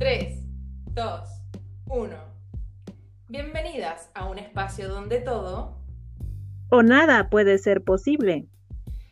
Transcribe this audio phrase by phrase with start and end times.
[0.00, 0.34] 3,
[0.94, 1.20] 2,
[1.88, 2.16] 1.
[3.28, 5.76] Bienvenidas a un espacio donde todo
[6.70, 8.48] o nada puede ser posible,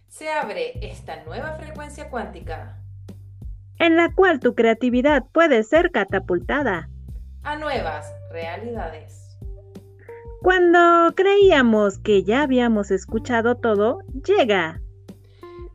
[0.09, 2.79] se abre esta nueva frecuencia cuántica
[3.79, 6.89] en la cual tu creatividad puede ser catapultada
[7.43, 9.39] a nuevas realidades.
[10.41, 14.81] Cuando creíamos que ya habíamos escuchado todo, llega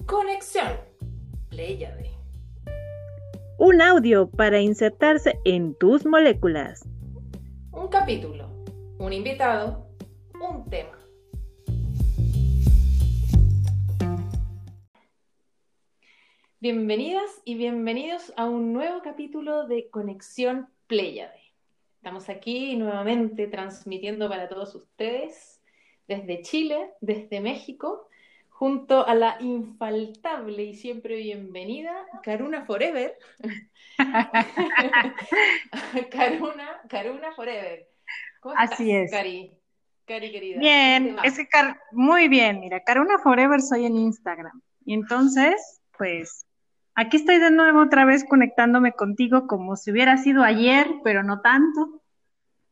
[0.08, 0.72] Conexión
[1.50, 2.13] Pléyade.
[3.66, 6.86] Un audio para insertarse en tus moléculas.
[7.72, 8.50] Un capítulo,
[9.00, 9.88] un invitado,
[10.38, 11.00] un tema.
[16.60, 21.54] Bienvenidas y bienvenidos a un nuevo capítulo de Conexión Pléyade.
[21.96, 25.62] Estamos aquí nuevamente transmitiendo para todos ustedes
[26.10, 28.10] desde Chile, desde México,
[28.64, 31.92] junto a la infaltable y siempre bienvenida
[32.24, 33.14] Karuna Forever.
[36.10, 37.86] Karuna, Karuna Forever.
[38.40, 39.12] ¿Cómo estás, Así es.
[39.12, 39.52] Cari?
[40.06, 40.62] Cari querida.
[40.62, 42.62] Bien, ese car muy bien.
[42.62, 44.62] Mira, Karuna Forever soy en Instagram.
[44.86, 46.46] Y entonces, pues
[46.96, 51.42] Aquí estoy de nuevo otra vez conectándome contigo como si hubiera sido ayer, pero no
[51.42, 52.02] tanto,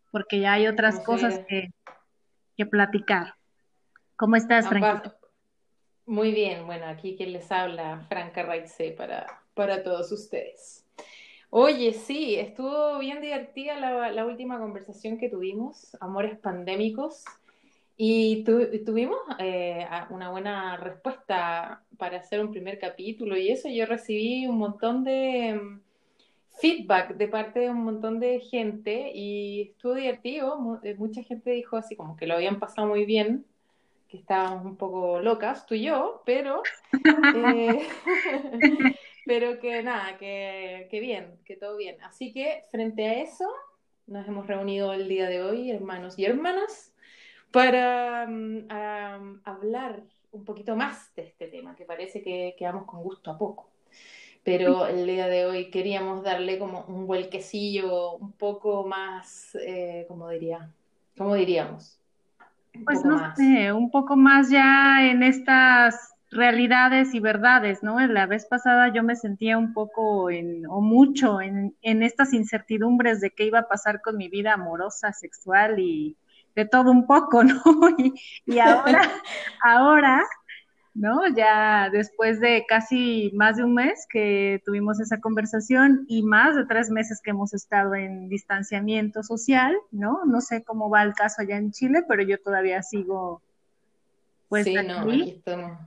[0.09, 1.73] porque ya hay otras cosas que,
[2.55, 3.35] que, platicar.
[4.15, 4.69] ¿Cómo estás?
[6.11, 10.85] Muy bien, bueno, aquí quien les habla, Franca Raice, para, para todos ustedes.
[11.49, 17.23] Oye, sí, estuvo bien divertida la, la última conversación que tuvimos, Amores Pandémicos.
[17.95, 24.45] Y tuvimos eh, una buena respuesta para hacer un primer capítulo y eso yo recibí
[24.47, 25.81] un montón de mm,
[26.59, 30.81] feedback de parte de un montón de gente y estuvo divertido.
[30.83, 33.45] Eh, mucha gente dijo así como que lo habían pasado muy bien,
[34.11, 36.61] que estábamos un poco locas, tú y yo, pero,
[37.35, 37.87] eh,
[39.25, 41.95] pero que nada, que, que bien, que todo bien.
[42.03, 43.49] Así que frente a eso,
[44.07, 46.93] nos hemos reunido el día de hoy, hermanos y hermanas
[47.51, 48.67] para mm,
[49.43, 53.69] hablar un poquito más de este tema, que parece que quedamos con gusto a poco.
[54.43, 60.29] Pero el día de hoy queríamos darle como un vuelquecillo un poco más, eh, ¿cómo
[60.29, 60.69] diría?
[61.15, 62.00] ¿Cómo diríamos?
[62.85, 67.99] Pues no sé, un poco más ya en estas realidades y verdades, ¿no?
[67.99, 73.19] La vez pasada yo me sentía un poco en, o mucho en, en estas incertidumbres
[73.19, 76.15] de qué iba a pasar con mi vida amorosa, sexual y,
[76.55, 77.61] de todo un poco, ¿no?
[78.45, 79.01] Y, ahora,
[79.63, 80.23] ahora,
[80.93, 81.27] ¿no?
[81.35, 86.65] Ya después de casi más de un mes que tuvimos esa conversación y más de
[86.65, 90.25] tres meses que hemos estado en distanciamiento social, ¿no?
[90.25, 93.41] No sé cómo va el caso allá en Chile, pero yo todavía sigo.
[94.49, 95.79] Pues, sí, no, aquí estamos,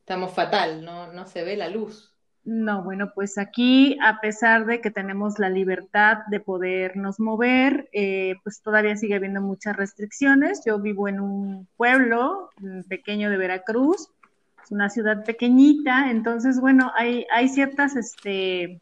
[0.00, 2.10] estamos fatal, no, no se ve la luz.
[2.42, 8.36] No, bueno, pues aquí, a pesar de que tenemos la libertad de podernos mover, eh,
[8.42, 10.62] pues todavía sigue habiendo muchas restricciones.
[10.64, 12.50] Yo vivo en un pueblo
[12.88, 14.10] pequeño de Veracruz,
[14.62, 18.80] es una ciudad pequeñita, entonces, bueno, hay, hay ciertas, este,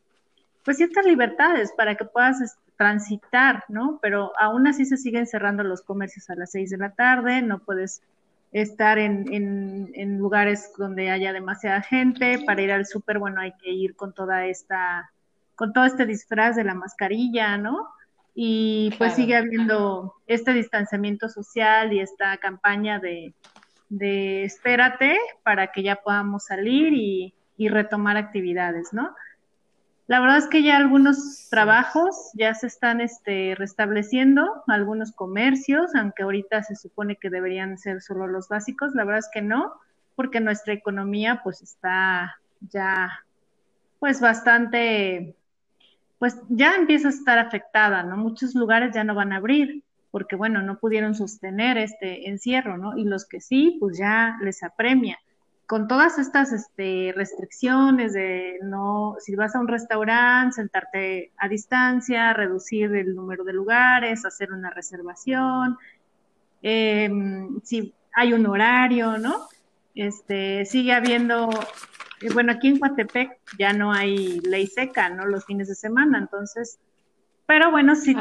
[0.65, 3.99] pues ciertas libertades para que puedas este, transitar, ¿no?
[4.01, 7.59] Pero aún así se siguen cerrando los comercios a las seis de la tarde, no
[7.59, 8.03] puedes
[8.53, 9.27] estar en,
[9.95, 14.15] en, lugares donde haya demasiada gente, para ir al súper, bueno, hay que ir con
[14.15, 15.11] toda esta,
[15.57, 17.89] con todo este disfraz de la mascarilla, ¿no?
[18.35, 23.35] Y pues sigue habiendo este distanciamiento social y esta campaña de,
[23.89, 29.15] de espérate para que ya podamos salir y, y retomar actividades, ¿no?
[30.09, 36.23] La verdad es que ya algunos trabajos ya se están este, restableciendo, algunos comercios, aunque
[36.23, 39.75] ahorita se supone que deberían ser solo los básicos, la verdad es que no,
[40.17, 43.23] porque nuestra economía pues está ya
[43.99, 45.37] pues bastante,
[46.19, 48.17] pues ya empieza a estar afectada, ¿no?
[48.17, 52.97] Muchos lugares ya no van a abrir porque bueno, no pudieron sostener este encierro, ¿no?
[52.97, 55.19] Y los que sí, pues ya les apremia
[55.69, 62.33] con todas estas este, restricciones de no, si vas a un restaurante, sentarte a distancia,
[62.33, 65.77] reducir el número de lugares, hacer una reservación,
[66.63, 69.47] em, si hay un horario, ¿no?
[69.95, 71.51] Este, sigue habiendo,
[72.23, 75.27] eh, bueno, aquí en Coatepec ya no hay ley seca, ¿no?
[75.27, 76.79] Los fines de semana, entonces,
[77.45, 78.17] pero bueno, sí.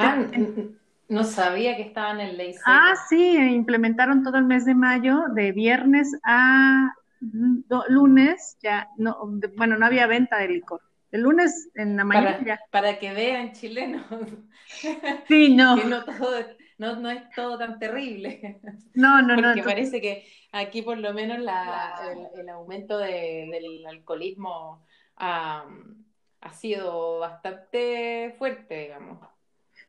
[1.09, 2.65] No sabía que estaban en ley seca.
[2.65, 6.93] Ah, sí, implementaron todo el mes de mayo, de viernes a
[7.89, 9.17] lunes ya, no,
[9.55, 10.81] bueno, no había venta de licor.
[11.11, 12.59] El lunes en la mañana para, ya.
[12.69, 14.05] Para que vean chilenos.
[15.27, 15.75] Sí, no.
[15.81, 16.45] que no, todo,
[16.77, 18.59] no, no, es todo tan terrible.
[18.93, 19.53] No, no, no.
[19.53, 21.95] Porque parece que aquí por lo menos la,
[22.35, 25.65] el, aumento de, del alcoholismo ha
[26.51, 29.19] sido bastante fuerte, digamos.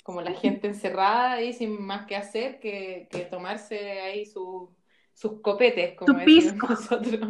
[0.08, 4.74] Como la gente encerrada ahí sin más que hacer que, que tomarse ahí su,
[5.12, 6.66] sus copetes, como su pisco.
[6.66, 7.20] nosotros.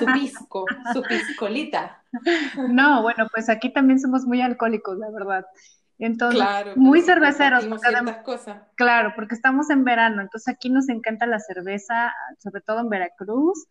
[0.00, 2.02] Su pisco, su piscolita.
[2.70, 5.46] No, bueno, pues aquí también somos muy alcohólicos, la verdad.
[6.00, 6.42] Entonces,
[6.74, 7.66] muy cerveceros.
[8.24, 8.62] cosas.
[8.74, 13.68] Claro, porque estamos en verano, entonces aquí nos encanta la cerveza, sobre todo en Veracruz.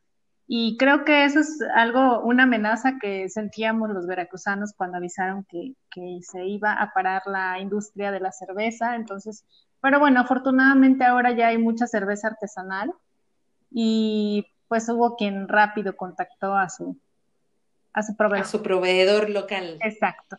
[0.48, 5.74] Y creo que eso es algo, una amenaza que sentíamos los veracruzanos cuando avisaron que,
[5.90, 8.96] que se iba a parar la industria de la cerveza.
[8.96, 9.46] Entonces,
[9.82, 12.94] pero bueno, afortunadamente ahora ya hay mucha cerveza artesanal
[13.72, 16.98] y pues hubo quien rápido contactó a su,
[17.94, 18.46] a su proveedor.
[18.46, 19.78] A su proveedor local.
[19.82, 20.38] Exacto.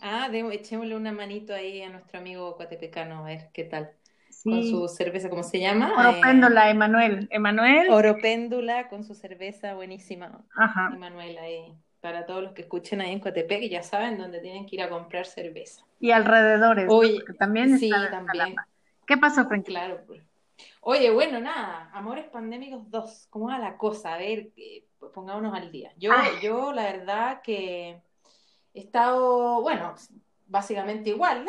[0.00, 3.92] Ah, echémosle una manito ahí a nuestro amigo coatepecano, a ver qué tal.
[4.44, 5.94] Con su cerveza, ¿cómo se llama?
[5.98, 7.26] Oropéndula, Emanuel.
[7.30, 7.90] Emanuel.
[7.90, 10.44] Oropéndula con su cerveza buenísima.
[10.54, 10.90] Ajá.
[10.92, 11.74] Emanuel ahí.
[12.00, 14.90] Para todos los que escuchen ahí en Coatepec, ya saben dónde tienen que ir a
[14.90, 15.82] comprar cerveza.
[15.98, 16.86] Y alrededores.
[16.90, 18.54] Oye, también sí, también.
[19.06, 19.64] ¿Qué pasó, Frank?
[19.64, 20.22] Claro, pues.
[20.82, 24.14] Oye, bueno, nada, Amores Pandémicos 2, ¿cómo va la cosa?
[24.14, 24.50] A ver,
[25.14, 25.92] pongámonos al día.
[25.96, 26.12] Yo,
[26.42, 28.02] yo la verdad que
[28.74, 29.94] he estado, bueno,
[30.46, 31.46] básicamente igual.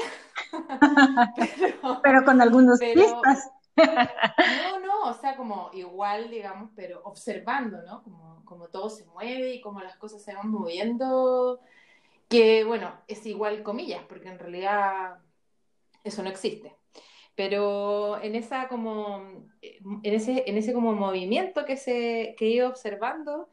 [2.03, 3.51] pero, con algunos pistas.
[3.77, 8.03] no, no, o sea, como igual, digamos, pero observando, ¿no?
[8.03, 11.59] Como, como todo se mueve y como las cosas se van moviendo,
[12.29, 15.17] que bueno, es igual comillas, porque en realidad
[16.03, 16.75] eso no existe.
[17.35, 22.69] Pero en esa como en ese, en ese como movimiento que se que he ido
[22.69, 23.49] observando,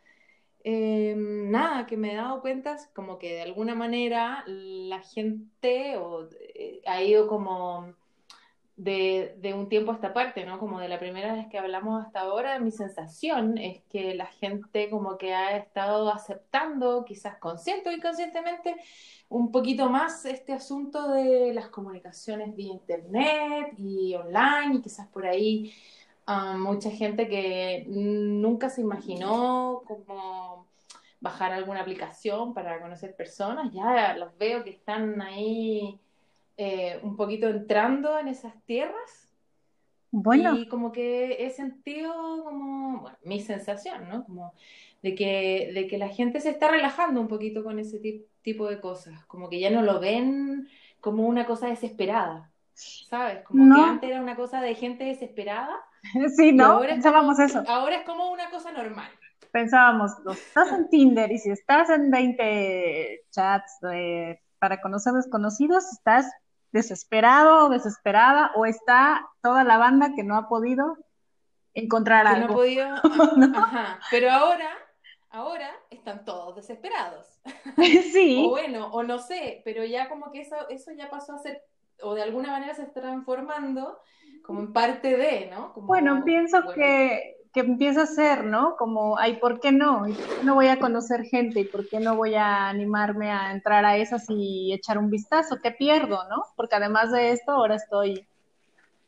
[0.65, 5.95] Em, nada, que me he dado cuenta como que de alguna manera la gente
[6.55, 7.95] eh, ha ido como
[8.77, 10.59] de, de, un tiempo a esta parte, ¿no?
[10.59, 14.89] Como de la primera vez que hablamos hasta ahora, mi sensación es que la gente
[14.89, 18.77] como que ha estado aceptando, quizás consciente o inconscientemente,
[19.29, 25.27] un poquito más este asunto de las comunicaciones vía internet y online y quizás por
[25.27, 25.73] ahí
[26.27, 30.67] mucha gente que nunca se imaginó como
[31.21, 36.01] bajar alguna aplicación para conocer personas, ya los veo que están ahí
[36.57, 39.33] eh, un poquito entrando en esas tierras.
[40.11, 40.57] Bueno.
[40.57, 42.13] Y como que he sentido
[42.45, 44.25] como, bueno, mi sensación, ¿no?
[44.25, 44.53] Como
[45.03, 48.01] de que, de que la gente se está relajando un poquito con ese
[48.43, 50.69] tipo de cosas, como que ya no lo ven
[51.01, 53.45] como una cosa desesperada, ¿sabes?
[53.45, 55.75] Como que antes era una cosa de gente desesperada
[56.37, 56.81] Sí, ¿no?
[56.81, 57.63] Pensábamos eso.
[57.67, 59.11] Ahora es como una cosa normal.
[59.53, 63.81] Pensábamos, estás en Tinder y si estás en 20 chats
[64.59, 66.31] para conocer desconocidos, estás
[66.71, 70.97] desesperado o desesperada o está toda la banda que no ha podido
[71.75, 72.47] encontrar que algo.
[72.47, 72.87] No ha podido,
[73.59, 74.01] ajá.
[74.11, 74.71] Pero ahora,
[75.29, 77.39] ahora están todos desesperados.
[78.13, 78.45] Sí.
[78.47, 81.63] o bueno, o no sé, pero ya como que eso, eso ya pasó a ser,
[82.03, 83.99] o de alguna manera se está transformando
[84.43, 85.73] como en parte de, ¿no?
[85.77, 88.77] bueno, pienso que, que, empieza a ser, ¿no?
[88.77, 90.05] Como, ay, ¿por qué no?
[90.43, 91.61] no voy a conocer gente?
[91.61, 95.59] ¿Y por qué no voy a animarme a entrar a esas y echar un vistazo?
[95.63, 96.45] ¿Qué pierdo, no?
[96.57, 98.27] Porque además de esto, ahora estoy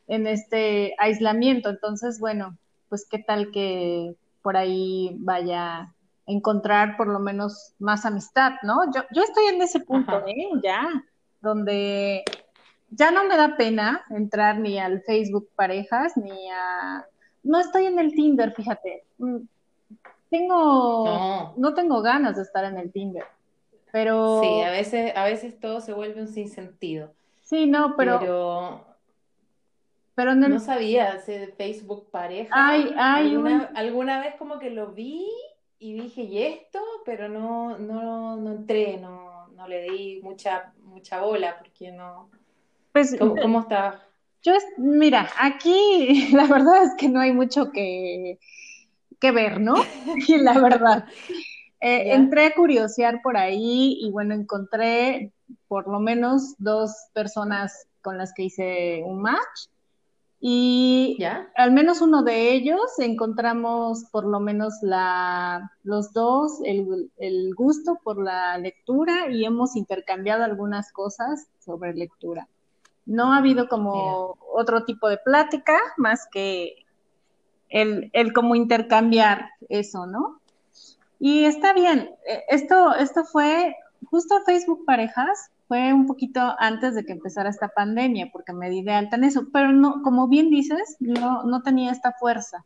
[0.07, 1.69] en este aislamiento.
[1.69, 2.57] Entonces, bueno,
[2.89, 5.95] pues qué tal que por ahí vaya a
[6.27, 8.85] encontrar por lo menos más amistad, ¿no?
[8.95, 10.49] Yo, yo estoy en ese punto, ¿eh?
[10.63, 10.89] Ya,
[11.41, 12.25] donde
[12.97, 17.05] ya no me da pena entrar ni al Facebook parejas, ni a...
[17.43, 19.05] No estoy en el Tinder, fíjate.
[19.19, 19.39] Mm,
[20.31, 21.55] tengo...
[21.57, 21.75] No.
[21.75, 23.25] tengo ganas de estar en el Tinder,
[23.93, 24.41] pero...
[24.43, 27.13] Sí, a veces, a veces todo se vuelve un sinsentido.
[27.43, 28.85] Sí, no, pero...
[30.15, 30.35] Pero...
[30.37, 32.51] No sabía de Facebook pareja.
[32.55, 35.29] Ay, ay, alguna, alguna vez como que lo vi
[35.81, 36.81] y dije, ¿y esto?
[37.05, 42.31] Pero no, no, no entré, no, no le di mucha, mucha bola porque no...
[42.95, 44.07] Pues, ¿Cómo, está?
[44.45, 48.39] Yo, mira, aquí la verdad es que no hay mucho que,
[49.19, 49.75] que ver, ¿no?
[50.29, 51.05] Y la verdad.
[51.87, 55.35] Eh, entré a curiosear por ahí y bueno, encontré
[55.69, 59.69] por lo menos dos personas con las que hice un match.
[60.41, 61.19] Y
[61.57, 67.99] al menos uno de ellos encontramos por lo menos la, los dos el, el gusto
[68.03, 72.49] por la lectura y hemos intercambiado algunas cosas sobre lectura.
[73.07, 76.85] No ha habido como otro tipo de plática más que
[77.69, 80.41] el, el como intercambiar eso, ¿no?
[81.19, 83.75] Y está bien, eh, esto, esto fue
[84.11, 88.83] justo Facebook Parejas, fue un poquito antes de que empezara esta pandemia, porque me di
[88.83, 92.65] de alta en eso, pero no, como bien dices, no, no tenía esta fuerza.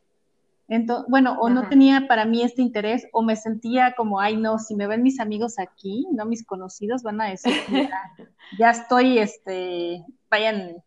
[0.69, 4.59] Entonces, bueno, o no tenía para mí este interés, o me sentía como, ay, no,
[4.59, 7.53] si me ven mis amigos aquí, no mis conocidos, van a decir,
[8.59, 10.83] ya, estoy, este, vayan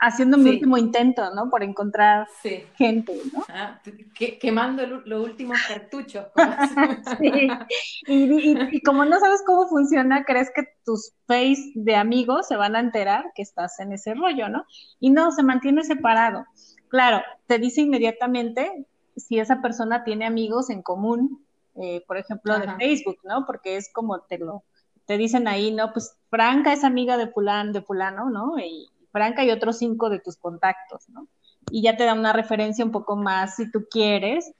[0.00, 1.48] haciendo mi último intento, ¿no?
[1.48, 2.26] Por encontrar
[2.74, 3.44] gente, ¿no?
[3.48, 3.80] Ah,
[4.40, 6.26] quemando los últimos cartuchos.
[7.20, 7.48] sí.
[8.08, 12.74] Y, y, como no sabes cómo funciona, crees que tus face de amigos se van
[12.74, 14.64] a enterar que estás en ese rollo, ¿no?
[14.98, 16.46] Y no, se mantiene separado.
[16.88, 21.44] Claro, te dice inmediatamente si esa persona tiene amigos en común,
[21.76, 23.46] eh, por ejemplo, de Facebook, ¿no?
[23.46, 24.64] Porque es como te lo,
[25.06, 25.92] te dicen ahí, ¿no?
[25.92, 28.58] Pues Franca es amiga de fulano, de fulano, ¿no?
[28.58, 31.28] Y Franca y otros cinco de tus contactos, ¿no?
[31.70, 34.52] Y ya te da una referencia un poco más, si tú quieres,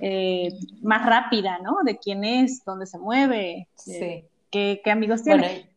[0.00, 1.78] eh, más rápida, ¿no?
[1.84, 4.24] De quién es, dónde se mueve, sí.
[4.50, 5.70] qué, amigos tiene.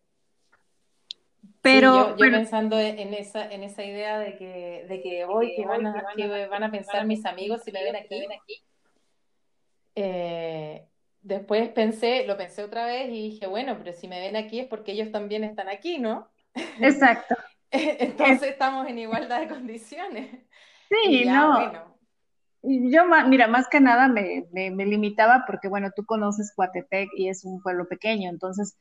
[1.61, 5.85] Pero, yo, pensando en esa, en esa idea de que, de que hoy que van
[5.85, 8.63] a, que van a pensar mis amigos si me ven aquí.
[9.93, 10.87] Eh,
[11.21, 14.67] después pensé, lo pensé otra vez y dije, bueno, pero si me ven aquí es
[14.67, 16.29] porque ellos también están aquí, ¿no?
[16.79, 17.35] Exacto.
[17.71, 20.29] Entonces estamos en igualdad de condiciones.
[20.89, 21.91] Sí, no.
[22.63, 27.29] Yo, mira, más que nada me, me, me, limitaba porque, bueno, tú conoces Coatepec y
[27.29, 28.77] es un pueblo pequeño, entonces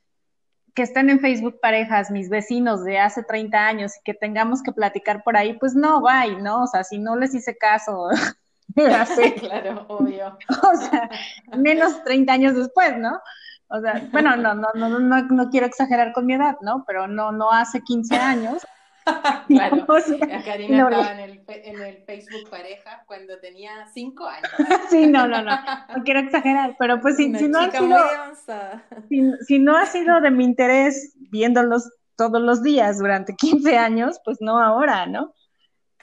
[0.81, 4.73] que estén en Facebook parejas, mis vecinos de hace 30 años y que tengamos que
[4.73, 6.63] platicar por ahí, pues no, bye, ¿no?
[6.63, 8.09] O sea, si no les hice caso,
[8.99, 10.39] hace, claro, obvio.
[10.73, 11.11] O sea,
[11.55, 13.21] menos 30 años después, ¿no?
[13.69, 16.83] O sea, bueno, no, no, no, no, no quiero exagerar con mi edad, ¿no?
[16.87, 18.67] Pero no, no hace 15 años,
[19.49, 19.87] claro,
[20.45, 24.51] Karina estaba en el, en el, Facebook pareja cuando tenía cinco años.
[24.91, 25.51] sí, no, no, no,
[25.97, 27.99] no quiero exagerar, pero pues si, si no ha sido,
[29.09, 34.21] si, si, no ha sido de mi interés viéndolos todos los días durante 15 años,
[34.25, 35.35] pues no ahora, ¿no?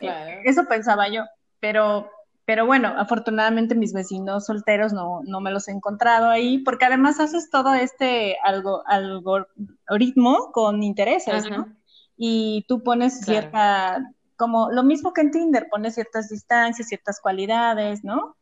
[0.01, 1.23] Eh, eso pensaba yo,
[1.59, 2.09] pero,
[2.45, 7.19] pero bueno, afortunadamente mis vecinos solteros no, no me los he encontrado ahí, porque además
[7.19, 11.67] haces todo este algo, algoritmo con intereses, ¿no?
[12.17, 18.03] Y tú pones cierta, como lo mismo que en Tinder, pones ciertas distancias, ciertas cualidades,
[18.03, 18.35] ¿no?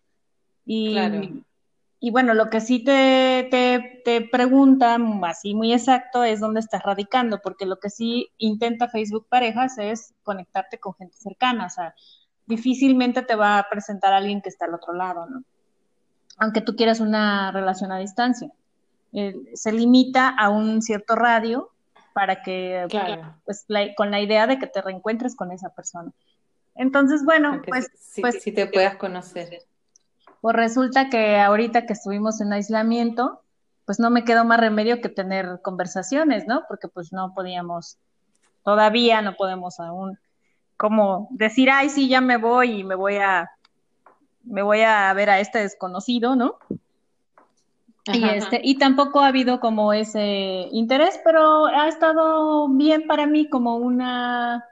[0.65, 0.98] Y,
[2.00, 6.84] y bueno, lo que sí te, te, te preguntan así muy exacto es dónde estás
[6.84, 11.94] radicando, porque lo que sí intenta Facebook Parejas es conectarte con gente cercana, o sea,
[12.46, 15.44] difícilmente te va a presentar a alguien que está al otro lado, ¿no?
[16.38, 18.51] Aunque tú quieras una relación a distancia.
[19.13, 21.72] Eh, se limita a un cierto radio
[22.16, 22.88] para que,
[23.44, 23.66] pues,
[23.98, 26.14] con la idea de que te reencuentres con esa persona.
[26.74, 29.64] Entonces, bueno, pues, si, pues si te puedas conocer.
[30.40, 33.42] Pues resulta que ahorita que estuvimos en aislamiento,
[33.84, 36.64] pues no me quedó más remedio que tener conversaciones, ¿no?
[36.70, 37.98] Porque pues no podíamos,
[38.64, 40.18] todavía no podemos aún
[40.78, 43.52] como decir, ay, sí, ya me voy y me voy a,
[44.46, 46.60] me voy a ver a este desconocido, ¿no?
[48.14, 53.50] Y, este, y tampoco ha habido como ese interés, pero ha estado bien para mí
[53.50, 54.64] como una,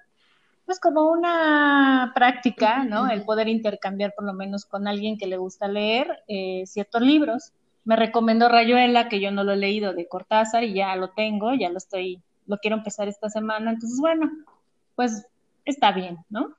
[0.65, 3.09] pues como una práctica, ¿no?
[3.09, 7.53] El poder intercambiar por lo menos con alguien que le gusta leer eh, ciertos libros.
[7.85, 11.55] Me recomendó Rayuela, que yo no lo he leído de Cortázar y ya lo tengo,
[11.55, 13.71] ya lo estoy, lo quiero empezar esta semana.
[13.71, 14.29] Entonces, bueno,
[14.95, 15.25] pues
[15.65, 16.55] está bien, ¿no?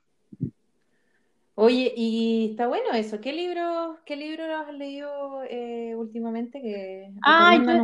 [1.57, 3.21] Oye, y está bueno eso.
[3.21, 6.61] ¿Qué libro, qué libro has leído eh, últimamente?
[6.61, 7.13] Que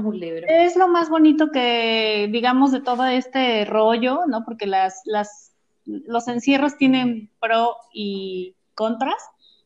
[0.04, 0.46] un libro.
[0.50, 4.44] Es lo más bonito que, digamos, de todo este rollo, ¿no?
[4.44, 5.54] Porque las, las,
[5.86, 9.24] los encierros tienen pro y contras.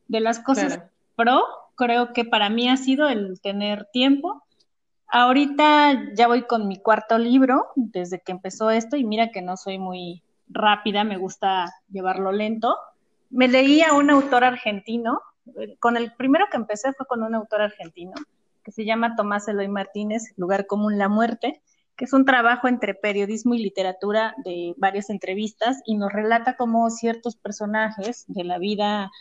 [0.07, 0.81] De las cosas
[1.15, 1.43] pro,
[1.73, 4.43] creo que para mí ha sido el tener tiempo.
[5.07, 9.57] Ahorita ya voy con mi cuarto libro desde que empezó esto y mira que no
[9.57, 12.77] soy muy rápida, me gusta llevarlo lento
[13.35, 15.19] me leí a un autor argentino,
[15.79, 18.13] con el primero que empecé fue con un autor argentino,
[18.63, 21.61] que se llama Tomás Eloy Martínez, Lugar Común La Muerte,
[21.97, 26.89] que es un trabajo entre periodismo y literatura de varias entrevistas y nos relata cómo
[26.89, 29.11] ciertos personajes de la vida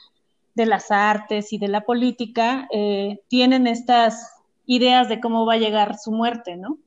[0.55, 4.33] de las artes y de la política eh, tienen estas
[4.65, 6.79] ideas de cómo va a llegar su muerte, ¿no?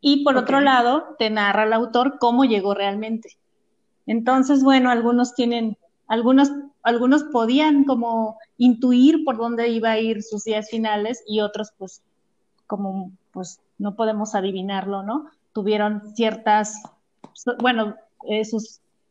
[0.00, 3.36] Y por otro lado, te narra el autor cómo llegó realmente.
[4.06, 5.76] Entonces, bueno, algunos tienen
[6.08, 6.50] algunos,
[6.82, 12.02] algunos podían como intuir por dónde iba a ir sus días finales y otros pues
[12.66, 15.30] como pues no podemos adivinarlo, ¿no?
[15.52, 16.82] Tuvieron ciertas,
[17.60, 17.94] bueno,
[18.28, 18.42] eh,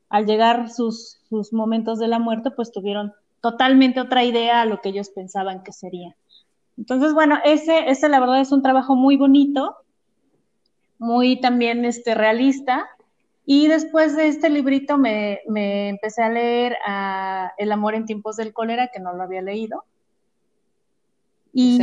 [0.09, 4.81] al llegar sus, sus momentos de la muerte pues tuvieron totalmente otra idea a lo
[4.81, 6.15] que ellos pensaban que sería.
[6.77, 9.75] Entonces, bueno, ese, ese la verdad es un trabajo muy bonito,
[10.99, 12.87] muy también este, realista,
[13.49, 15.39] y después de este librito me,
[15.87, 19.85] empecé a leer a El amor en tiempos del cólera, que no lo había leído.
[21.53, 21.77] y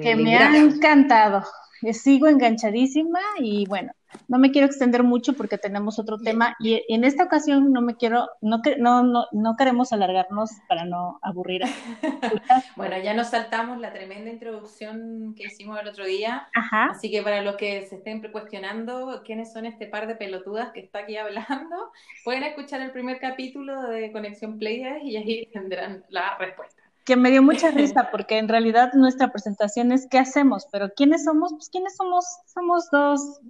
[0.00, 1.44] que me ha encantado.
[1.92, 3.92] Sigo enganchadísima y bueno,
[4.28, 7.96] no me quiero extender mucho porque tenemos otro tema y en esta ocasión no me
[7.96, 11.62] quiero, no, no, no, no queremos alargarnos para no aburrir.
[12.76, 17.42] bueno, ya nos saltamos la tremenda introducción que hicimos el otro día, así que para
[17.42, 21.92] los que se estén cuestionando quiénes son este par de pelotudas que está aquí hablando,
[22.24, 27.30] pueden escuchar el primer capítulo de Conexión Players y ahí tendrán la respuesta que me
[27.30, 30.66] dio mucha risa porque en realidad nuestra presentación es ¿qué hacemos?
[30.72, 31.52] Pero ¿quiénes somos?
[31.52, 32.24] Pues ¿quiénes somos?
[32.52, 33.40] Somos dos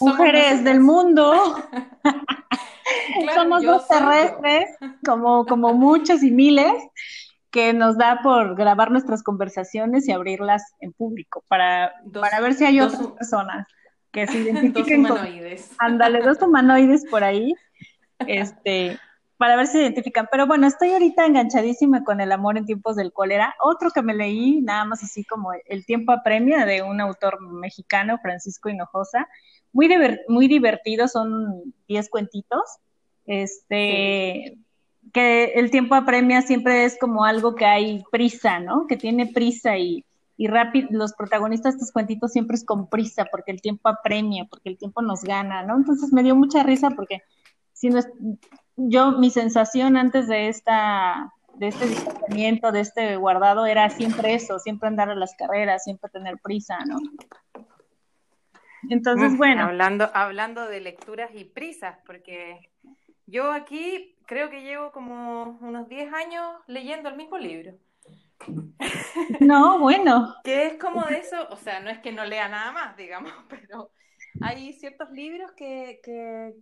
[0.00, 1.56] mujeres del mundo.
[3.34, 6.72] somos dos terrestres, como, como muchos y miles,
[7.50, 12.64] que nos da por grabar nuestras conversaciones y abrirlas en público para, para ver si
[12.64, 13.66] hay otras personas
[14.10, 15.72] que se identifiquen dos humanoides.
[15.78, 17.54] ándale, dos humanoides por ahí.
[18.26, 18.98] Este,
[19.38, 20.28] para ver si se identifican.
[20.30, 23.54] Pero bueno, estoy ahorita enganchadísima con El amor en tiempos del cólera.
[23.62, 28.18] Otro que me leí, nada más así como El tiempo apremia, de un autor mexicano,
[28.20, 29.28] Francisco Hinojosa.
[29.72, 29.88] Muy,
[30.28, 32.62] muy divertido, son 10 cuentitos.
[33.26, 34.58] Este,
[35.12, 38.86] que el tiempo apremia siempre es como algo que hay prisa, ¿no?
[38.88, 40.04] Que tiene prisa y,
[40.36, 44.46] y rápido, los protagonistas de estos cuentitos siempre es con prisa, porque el tiempo apremia,
[44.50, 45.76] porque el tiempo nos gana, ¿no?
[45.76, 47.22] Entonces me dio mucha risa porque
[47.72, 48.08] si no es,
[48.78, 54.58] yo, mi sensación antes de esta, de este distanciamiento, de este guardado, era siempre eso,
[54.58, 56.98] siempre andar a las carreras, siempre tener prisa, ¿no?
[58.88, 59.64] Entonces, bueno.
[59.64, 62.70] Hablando, hablando de lecturas y prisas, porque
[63.26, 67.74] yo aquí creo que llevo como unos 10 años leyendo el mismo libro.
[69.40, 70.36] No, bueno.
[70.44, 73.32] que es como de eso, o sea, no es que no lea nada más, digamos,
[73.48, 73.90] pero
[74.40, 76.54] hay ciertos libros que, que,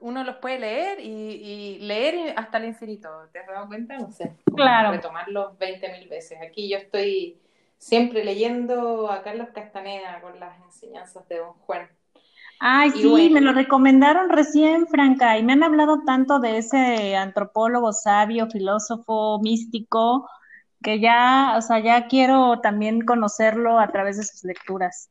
[0.00, 3.08] uno los puede leer y, leer hasta el infinito.
[3.32, 3.96] ¿Te has dado cuenta?
[3.98, 4.36] No sé.
[4.54, 4.92] Claro.
[4.92, 6.38] Retomarlos 20.000 veces.
[6.42, 7.38] Aquí yo estoy
[7.78, 11.88] siempre leyendo a Carlos Castaneda con las enseñanzas de Don Juan.
[12.60, 17.92] Ay, sí, me lo recomendaron recién, Franca, y me han hablado tanto de ese antropólogo
[17.92, 20.28] sabio, filósofo, místico,
[20.82, 25.08] que ya, o sea, ya quiero también conocerlo a través de sus lecturas.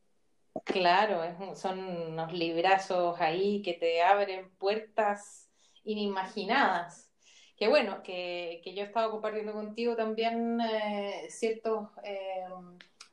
[0.64, 1.22] Claro,
[1.54, 5.50] son unos librazos ahí que te abren puertas
[5.84, 7.10] inimaginadas.
[7.56, 12.44] Que bueno, que, yo he estado compartiendo contigo también eh, ciertos eh,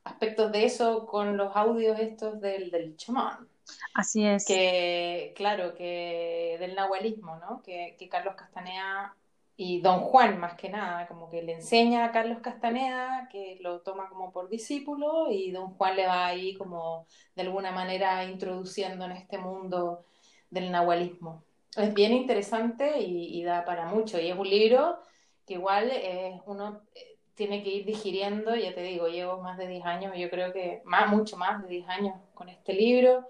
[0.04, 3.48] aspectos de eso con los audios estos del, del chamán.
[3.94, 4.46] Así es.
[4.46, 7.62] Que, claro, que del nahualismo, ¿no?
[7.62, 9.14] Que, que Carlos Castanea
[9.56, 13.80] y don Juan más que nada, como que le enseña a Carlos Castaneda, que lo
[13.80, 19.06] toma como por discípulo, y don Juan le va ahí como de alguna manera introduciendo
[19.06, 20.04] en este mundo
[20.50, 21.42] del nahualismo.
[21.74, 24.98] Es bien interesante y, da para mucho, y es un libro
[25.46, 29.68] que igual eh, uno eh, tiene que ir digiriendo, ya te digo, llevo más de
[29.68, 33.26] 10 años, yo creo que más, mucho más de 10 años con este libro,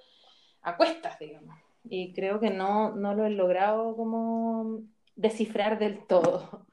[0.63, 4.81] a cuestas, digamos, y creo que no, no lo he logrado como
[5.17, 6.67] descifrar del todo.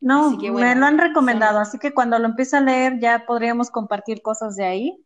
[0.00, 4.20] No, me lo han recomendado, así que cuando lo empiece a leer ya podríamos compartir
[4.20, 5.02] cosas de ahí.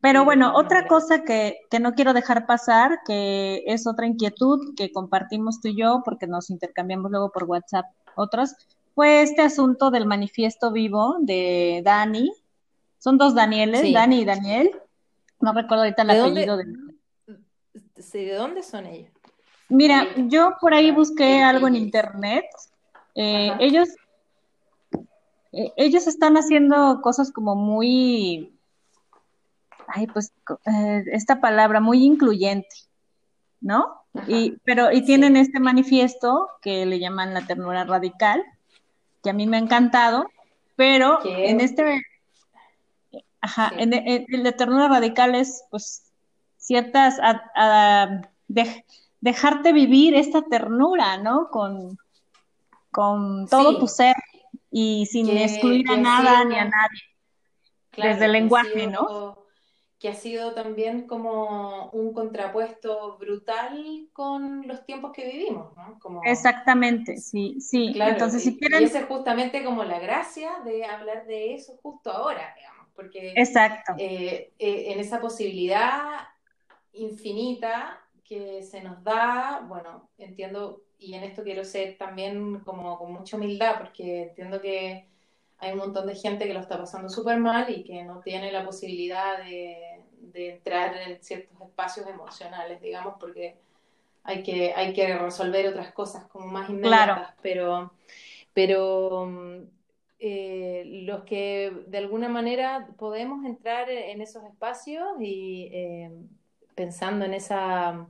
[0.00, 4.90] Pero bueno, otra cosa que, que, no quiero dejar pasar, que es otra inquietud que
[4.90, 8.54] compartimos tú y yo, porque nos intercambiamos luego por WhatsApp otros,
[8.94, 12.32] fue este asunto del manifiesto vivo de Dani.
[12.98, 14.70] Son dos Danieles, Dani y Daniel.
[15.40, 16.64] No recuerdo ahorita el apellido de...
[18.12, 19.11] ¿De dónde son ellos?
[19.72, 22.44] Mira, yo por ahí busqué algo en internet.
[23.14, 23.88] Eh, ellos,
[25.50, 28.52] eh, ellos están haciendo cosas como muy,
[29.86, 30.30] ay, pues
[30.66, 32.76] eh, esta palabra muy incluyente,
[33.62, 34.04] ¿no?
[34.28, 38.44] Y, pero y tienen este manifiesto que le llaman la ternura radical,
[39.22, 40.26] que a mí me ha encantado,
[40.76, 42.04] pero en este,
[43.40, 46.12] ajá, en, el de ternura radical es, pues,
[46.58, 47.16] ciertas
[48.48, 48.84] de,
[49.22, 51.48] dejarte vivir esta ternura, ¿no?
[51.48, 51.96] Con,
[52.90, 54.16] con todo tu ser
[54.70, 57.00] y sin excluir a nada ni a nadie.
[57.96, 59.38] desde el lenguaje, ¿no?
[60.00, 66.00] Que ha sido también como un contrapuesto brutal con los tiempos que vivimos, ¿no?
[66.00, 66.20] Como...
[66.24, 67.94] Exactamente, sí, sí.
[67.94, 68.82] Entonces, si quieren...
[68.82, 73.34] Y esa es justamente como la gracia de hablar de eso justo ahora, digamos, porque
[73.36, 73.92] Exacto.
[73.98, 76.26] Eh, eh, en esa posibilidad
[76.92, 78.00] infinita
[78.32, 83.36] que se nos da, bueno, entiendo, y en esto quiero ser también como con mucha
[83.36, 85.06] humildad, porque entiendo que
[85.58, 88.50] hay un montón de gente que lo está pasando súper mal y que no tiene
[88.50, 90.00] la posibilidad de,
[90.34, 93.56] entrar en ciertos espacios emocionales, digamos, porque
[94.24, 97.92] hay que, hay que resolver otras cosas como más inmediatas, pero,
[98.54, 99.28] pero
[100.18, 106.10] eh, los que de alguna manera podemos entrar en esos espacios y eh,
[106.74, 108.06] pensando en esa,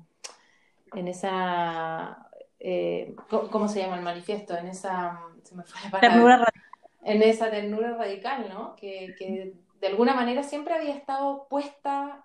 [0.95, 2.29] en esa,
[2.59, 4.57] eh, ¿cómo se llama el manifiesto?
[4.57, 6.63] En esa, se me fue ternura radical.
[7.05, 8.77] En esa ternura radical, ¿no?
[8.77, 12.25] Que, que de alguna manera siempre había estado puesta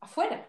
[0.00, 0.48] afuera.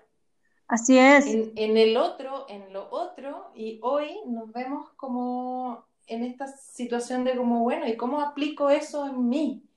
[0.67, 1.25] Así es.
[1.25, 7.23] En, en, el otro, en lo otro, y hoy nos vemos como en esta situación
[7.23, 9.68] de como, bueno, ¿y cómo aplico eso en mí?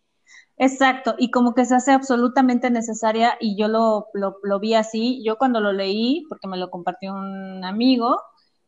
[0.63, 5.37] Exacto, y como que se hace absolutamente necesaria y yo lo, lo, vi así, yo
[5.37, 8.21] cuando lo leí, porque me lo compartió un amigo,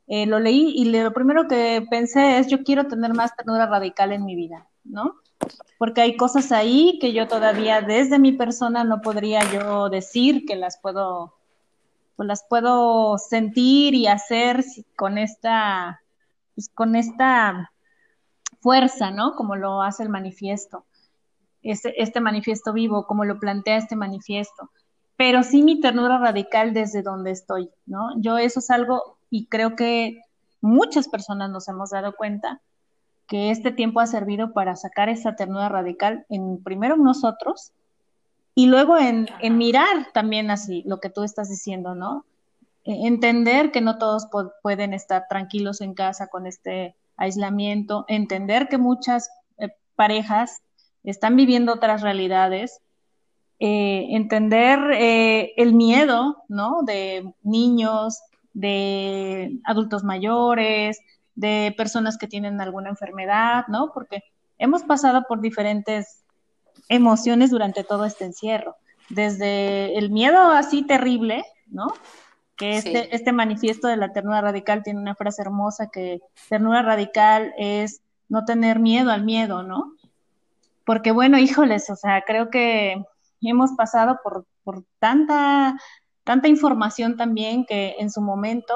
[0.09, 4.11] eh, lo leí y lo primero que pensé es, yo quiero tener más ternura radical
[4.11, 5.21] en mi vida, ¿no?
[5.79, 10.57] Porque hay cosas ahí que yo todavía desde mi persona no podría yo decir que
[10.57, 11.37] las puedo,
[12.17, 14.65] pues las puedo sentir y hacer
[14.97, 16.03] con esta
[16.57, 17.71] pues, con esta
[18.59, 19.37] fuerza, ¿no?
[19.37, 20.87] Como lo hace el manifiesto,
[21.65, 24.71] este, este manifiesto vivo, como lo plantea este manifiesto.
[25.17, 28.11] Pero sí mi ternura radical desde donde estoy, ¿no?
[28.21, 30.21] Yo eso es algo, y creo que
[30.61, 32.61] muchas personas nos hemos dado cuenta,
[33.27, 37.73] que este tiempo ha servido para sacar esa ternura radical en primero nosotros
[38.55, 42.25] y luego en, en, mirar también así lo que tú estás diciendo, ¿no?
[42.85, 44.29] E-, entender que no todos
[44.63, 50.63] pueden estar tranquilos en casa con este aislamiento, entender que muchas eh, parejas
[51.05, 52.81] están viviendo otras realidades,
[53.61, 56.83] eh, entender eh, el miedo, ¿no?
[56.83, 58.21] De niños,
[58.53, 60.99] de adultos mayores,
[61.35, 63.93] de personas que tienen alguna enfermedad, ¿no?
[63.93, 64.25] Porque
[64.59, 66.23] hemos pasado por diferentes
[66.89, 68.77] emociones durante todo este encierro,
[69.09, 71.89] desde el miedo así terrible, ¿no?
[72.57, 77.53] que este, este manifiesto de la ternura radical tiene una frase hermosa que ternura radical
[77.59, 79.93] es no tener miedo al miedo, ¿no?
[80.85, 83.03] Porque bueno, híjoles, o sea, creo que
[83.41, 85.77] hemos pasado por, por tanta,
[86.25, 88.75] tanta información también que en su momento,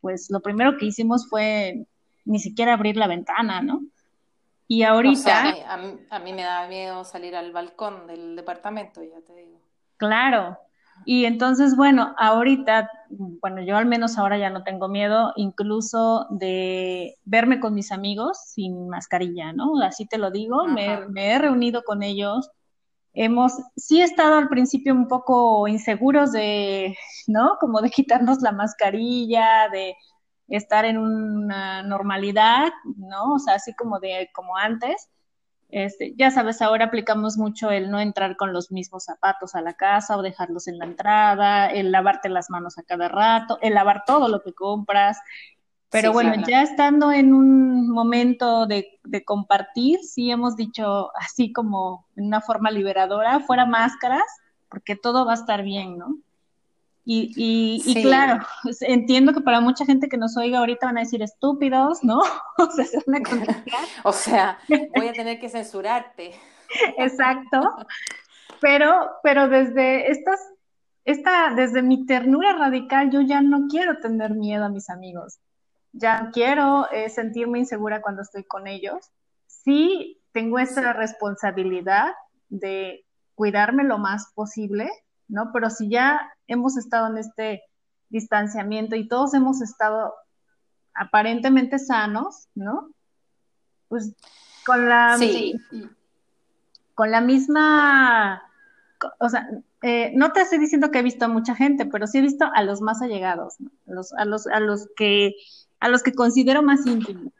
[0.00, 1.86] pues lo primero que hicimos fue
[2.24, 3.82] ni siquiera abrir la ventana, ¿no?
[4.66, 5.50] Y ahorita...
[5.68, 5.74] a,
[6.10, 9.60] a mí me da miedo salir al balcón del departamento, ya te digo.
[9.96, 10.58] Claro,
[11.06, 17.16] y entonces, bueno, ahorita, bueno, yo al menos ahora ya no tengo miedo incluso de
[17.24, 19.80] verme con mis amigos sin mascarilla, ¿no?
[19.82, 22.50] Así te lo digo, me, he reunido con ellos.
[23.12, 27.58] Hemos, sí he estado al principio un poco inseguros de, ¿no?
[27.60, 29.94] Como de quitarnos la mascarilla, de
[30.48, 33.34] estar en una normalidad, ¿no?
[33.34, 35.10] O sea, así como de, como antes
[35.74, 39.74] este, ya sabes, ahora aplicamos mucho el no entrar con los mismos zapatos a la
[39.74, 44.04] casa o dejarlos en la entrada, el lavarte las manos a cada rato, el lavar
[44.06, 45.18] todo lo que compras.
[45.90, 52.06] Pero bueno, ya estando en un momento de, de, compartir, sí hemos dicho así como
[52.14, 54.22] en una forma liberadora, fuera máscaras,
[54.68, 56.18] porque todo va a estar bien, ¿no?
[57.06, 58.44] Y, y, claro,
[58.80, 62.20] entiendo que para mucha gente que nos oiga ahorita van a decir estúpidos, ¿no?
[62.58, 63.64] O sea, se van a
[64.04, 64.58] o sea,
[64.96, 66.32] voy a tener que censurarte.
[66.98, 67.60] Exacto.
[68.60, 70.40] Pero, pero desde estas,
[71.04, 75.38] esta, desde mi ternura radical, yo ya no quiero tener miedo a mis amigos.
[75.92, 79.10] Ya quiero eh, sentirme insegura cuando estoy con ellos.
[79.46, 82.14] Sí, tengo esa responsabilidad
[82.48, 84.90] de cuidarme lo más posible,
[85.28, 85.50] ¿no?
[85.52, 87.62] Pero si ya hemos estado en este
[88.08, 90.14] distanciamiento y todos hemos estado
[90.94, 92.90] aparentemente sanos, ¿no?
[93.88, 94.14] Pues
[94.64, 95.18] con la,
[96.94, 98.42] con la misma,
[99.18, 99.48] o sea,
[99.82, 102.48] eh, no te estoy diciendo que he visto a mucha gente, pero sí he visto
[102.54, 103.56] a los más allegados,
[103.86, 105.34] a, los, a, los, a los que
[105.80, 107.32] a los que considero más íntimos.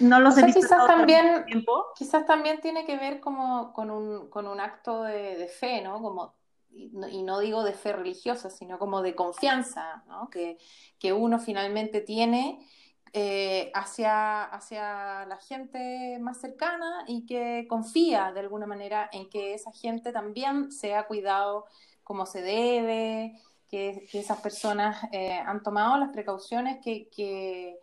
[0.00, 1.84] No los he visto quizás también, tiempo.
[1.94, 6.00] Quizás también tiene que ver como con un, con un acto de, de fe, ¿no?
[6.00, 6.32] Como
[6.74, 10.58] y no digo de fe religiosa, sino como de confianza que,
[10.98, 12.66] que, uno finalmente tiene
[13.12, 19.54] eh, hacia, hacia la gente más cercana y que confía de alguna manera en que
[19.54, 21.66] esa gente también se ha cuidado
[22.02, 27.78] como se debe, que, que esas personas eh, han tomado las precauciones que, que,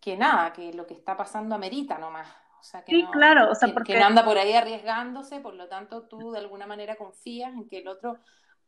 [0.00, 2.28] que nada, que lo que está pasando amerita nomás
[2.84, 3.96] que sí, no, claro, o sea, porque...
[3.98, 7.88] anda por ahí arriesgándose, por lo tanto tú de alguna manera confías en que el
[7.88, 8.18] otro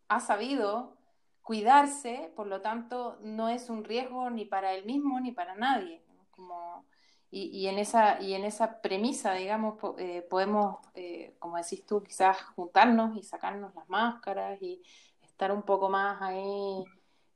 [0.08, 0.96] ha sabido
[1.42, 6.04] cuidarse, por lo tanto no es un riesgo ni para él mismo ni para nadie.
[6.30, 6.84] Como,
[7.30, 12.02] y, y, en esa, y en esa premisa, digamos, eh, podemos, eh, como decís tú,
[12.02, 14.82] quizás juntarnos y sacarnos las máscaras y
[15.22, 16.84] estar un poco más ahí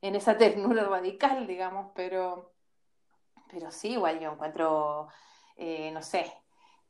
[0.01, 2.53] en esa ternura radical, digamos, pero,
[3.49, 5.07] pero sí, igual yo encuentro,
[5.55, 6.31] eh, no sé,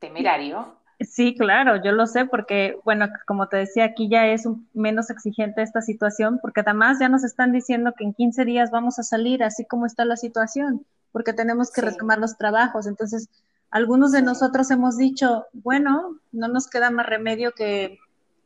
[0.04, 0.76] temerario.
[1.00, 5.62] Sí, claro, yo lo sé porque, bueno, como te decía, aquí ya es menos exigente
[5.62, 9.44] esta situación porque además ya nos están diciendo que en 15 días vamos a salir
[9.44, 12.86] así como está la situación, porque tenemos que retomar los trabajos.
[12.86, 13.30] Entonces,
[13.72, 17.98] algunos de nosotros hemos dicho, bueno, no nos queda más remedio que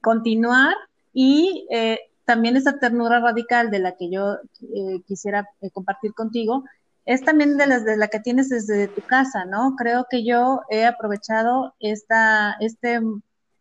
[0.01, 0.75] continuar
[1.13, 6.63] y eh, también esa ternura radical de la que yo eh, quisiera eh, compartir contigo
[7.07, 9.75] es también de, las, de la que tienes desde tu casa, ¿no?
[9.77, 12.99] Creo que yo he aprovechado esta, este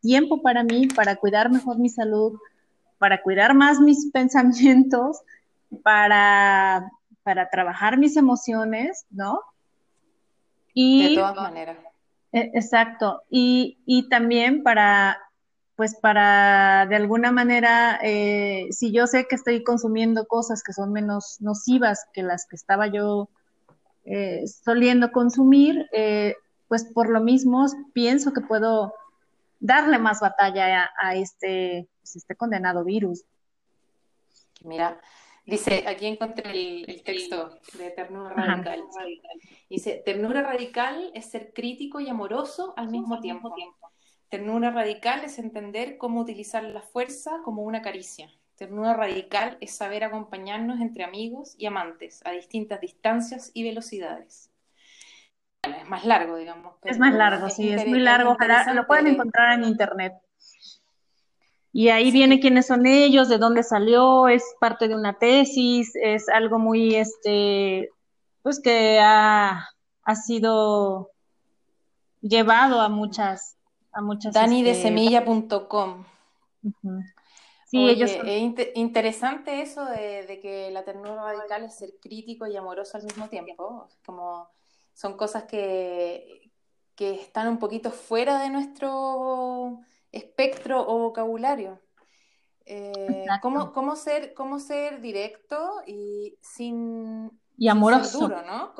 [0.02, 2.36] tiempo para mí, para cuidar mejor mi salud,
[2.98, 5.20] para cuidar más mis pensamientos,
[5.84, 6.90] para,
[7.22, 9.38] para trabajar mis emociones, ¿no?
[10.74, 11.78] Y, de todas maneras.
[12.32, 13.22] E, exacto.
[13.30, 15.18] Y, y también para
[15.76, 20.90] pues para de alguna manera, eh, si yo sé que estoy consumiendo cosas que son
[20.90, 23.28] menos nocivas que las que estaba yo
[24.06, 26.36] eh, soliendo consumir, eh,
[26.68, 28.94] pues por lo mismo pienso que puedo
[29.58, 33.24] darle más batalla a, este, pues, este condenado virus.
[34.62, 35.00] Mira,
[35.44, 38.84] dice, aquí encontré el, texto de Ternura Radical.
[39.68, 43.52] Dice, ternura radical es ser crítico y amoroso al mismo tiempo.
[44.28, 48.30] Ternura radical es entender cómo utilizar la fuerza como una caricia.
[48.56, 54.50] Ternura radical es saber acompañarnos entre amigos y amantes a distintas distancias y velocidades.
[55.62, 56.74] es más largo, digamos.
[56.82, 58.30] Es más largo, sí, es muy largo.
[58.30, 60.14] Ojalá lo pueden encontrar en internet.
[61.72, 66.26] Y ahí viene quiénes son ellos, de dónde salió, es parte de una tesis, es
[66.30, 67.90] algo muy, este,
[68.42, 69.68] pues que ha,
[70.02, 71.10] ha sido
[72.22, 73.58] llevado a muchas
[74.32, 76.04] Dani de este, semilla.com.
[77.66, 82.96] Sí, ellos es interesante eso de, que la ternura radical es ser crítico y amoroso
[82.96, 83.88] al mismo tiempo.
[84.04, 84.48] Como
[84.94, 86.52] son cosas que,
[86.94, 89.80] que están un poquito fuera de nuestro
[90.12, 91.80] espectro o vocabulario.
[92.66, 98.20] Eh, ¿cómo, ser, ¿Cómo ser directo y sin, y amoroso.
[98.20, 98.74] duro, ¿no?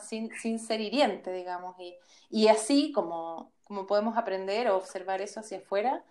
[0.00, 1.76] sin, sin, ser hiriente, digamos.
[1.78, 1.94] Y,
[2.30, 6.04] y así como como podemos aprender o observar eso hacia afuera,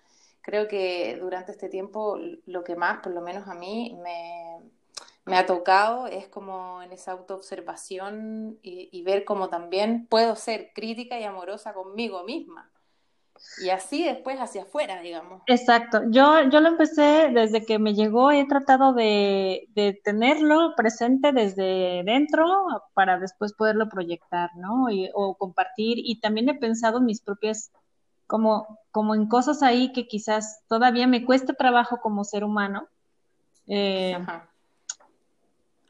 [0.45, 3.97] creo que durante este tiempo lo que más, por lo menos a mí,
[5.25, 10.71] me, ha tocado es como en esa autoobservación y, y ver cómo también puedo ser
[10.75, 12.69] crítica y amorosa conmigo misma.
[13.61, 15.41] Y así después hacia afuera, digamos.
[15.47, 16.01] Exacto.
[16.09, 22.03] Yo, yo lo empecé desde que me llegó, he tratado de, de tenerlo presente desde
[22.05, 22.45] dentro
[22.93, 24.89] para después poderlo proyectar, ¿no?
[24.89, 25.97] Y, o compartir.
[25.99, 27.71] Y también he pensado en mis propias,
[28.27, 32.87] como, como en cosas ahí que quizás todavía me cuesta trabajo como ser humano.
[33.67, 34.17] Eh,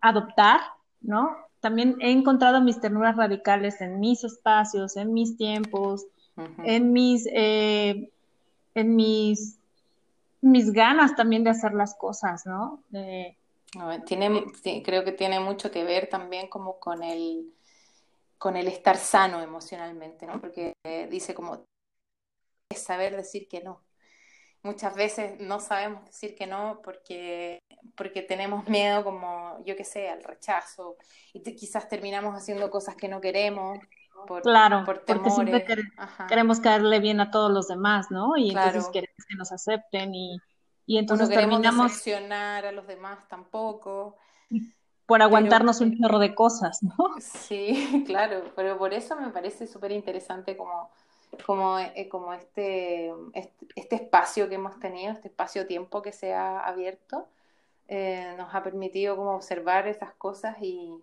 [0.02, 0.62] adoptar,
[1.02, 1.36] ¿no?
[1.60, 6.06] También he encontrado mis ternuras radicales en mis espacios, en mis tiempos,
[6.64, 8.12] en mis, eh,
[8.76, 9.58] en mis,
[10.42, 12.84] mis ganas también de hacer las cosas, ¿no?
[14.06, 14.46] tiene,
[14.84, 17.52] creo que tiene mucho que ver también como con el,
[18.38, 20.40] con el estar sano emocionalmente, ¿no?
[20.40, 21.64] Porque eh, dice como
[22.70, 23.82] es saber decir que no.
[24.64, 27.60] Muchas veces no sabemos decir que no porque,
[27.96, 30.98] porque tenemos miedo como, yo qué sé, al rechazo
[31.34, 33.80] y quizás terminamos haciendo cosas que no queremos
[34.42, 35.66] claro, porque siempre
[36.28, 38.38] queremos caerle bien a todos los demás, ¿no?
[38.38, 40.38] Y entonces queremos que nos acepten y,
[40.86, 44.18] y entonces no terminamos a los demás tampoco.
[45.06, 46.96] Por aguantarnos un chorro de cosas, ¿no?
[47.20, 50.90] Sí, claro, pero por eso me parece súper interesante como,
[51.44, 57.28] como, eh, como este, este, espacio que hemos tenido, este espacio-tiempo que se ha abierto,
[57.88, 60.94] eh, nos ha permitido como observar esas cosas y,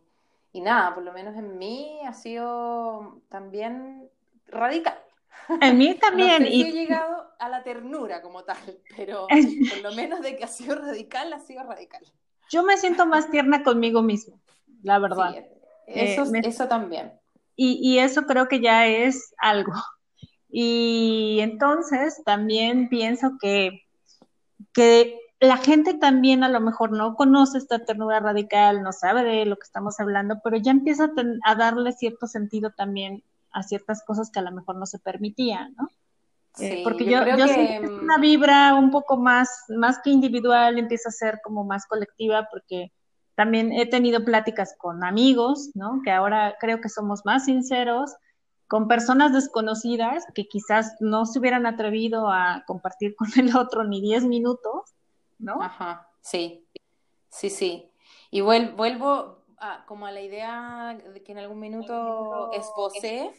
[0.52, 4.08] y nada, por lo menos en mí ha sido también
[4.48, 4.98] radical.
[5.60, 6.42] En mí también.
[6.42, 6.62] No sé y...
[6.62, 8.58] he llegado a la ternura como tal,
[8.96, 9.26] pero
[9.70, 12.02] por lo menos de que ha sido radical, ha sido radical.
[12.50, 14.38] Yo me siento más tierna conmigo mismo,
[14.82, 15.34] la verdad.
[15.86, 17.12] eso, eh, eso también.
[17.56, 19.72] Y, y, eso creo que ya es algo.
[20.54, 23.84] Y entonces también pienso que,
[24.74, 29.46] que la gente también a lo mejor no conoce esta ternura radical, no sabe de
[29.46, 31.10] lo que estamos hablando, pero ya empieza
[31.44, 35.70] a, darle cierto sentido también a ciertas cosas que a lo mejor no se permitía,
[35.76, 35.88] ¿no?
[36.58, 37.76] Eh, sí, porque yo, yo, que...
[37.76, 42.46] es una vibra un poco más, más que individual, empieza a ser como más colectiva,
[42.50, 42.92] porque
[43.34, 46.02] también he tenido pláticas con amigos, ¿no?
[46.04, 48.14] Que ahora creo que somos más sinceros,
[48.72, 54.00] con personas desconocidas que quizás no se hubieran atrevido a compartir con el otro ni
[54.00, 54.94] 10 minutos,
[55.38, 55.62] ¿no?
[55.62, 56.64] Ajá, sí,
[57.28, 57.90] sí, sí.
[58.30, 63.32] Y vuelvo a, como a la idea de que en algún minuto esbocé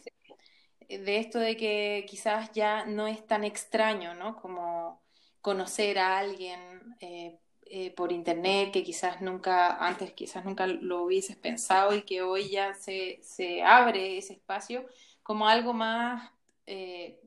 [0.88, 4.40] de esto de que quizás ya no es tan extraño, ¿no?
[4.40, 5.02] Como
[5.40, 11.34] conocer a alguien eh, eh, por internet que quizás nunca, antes quizás nunca lo hubieses
[11.34, 14.86] pensado y que hoy ya se, se abre ese espacio
[15.24, 16.30] como algo más
[16.66, 17.20] eh,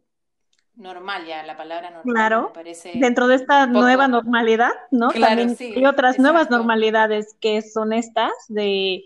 [0.78, 2.14] normal ya, la palabra normal.
[2.14, 2.54] Claro,
[2.94, 5.10] dentro de esta nueva normalidad, ¿no?
[5.10, 9.04] También hay otras nuevas normalidades que son estas, de,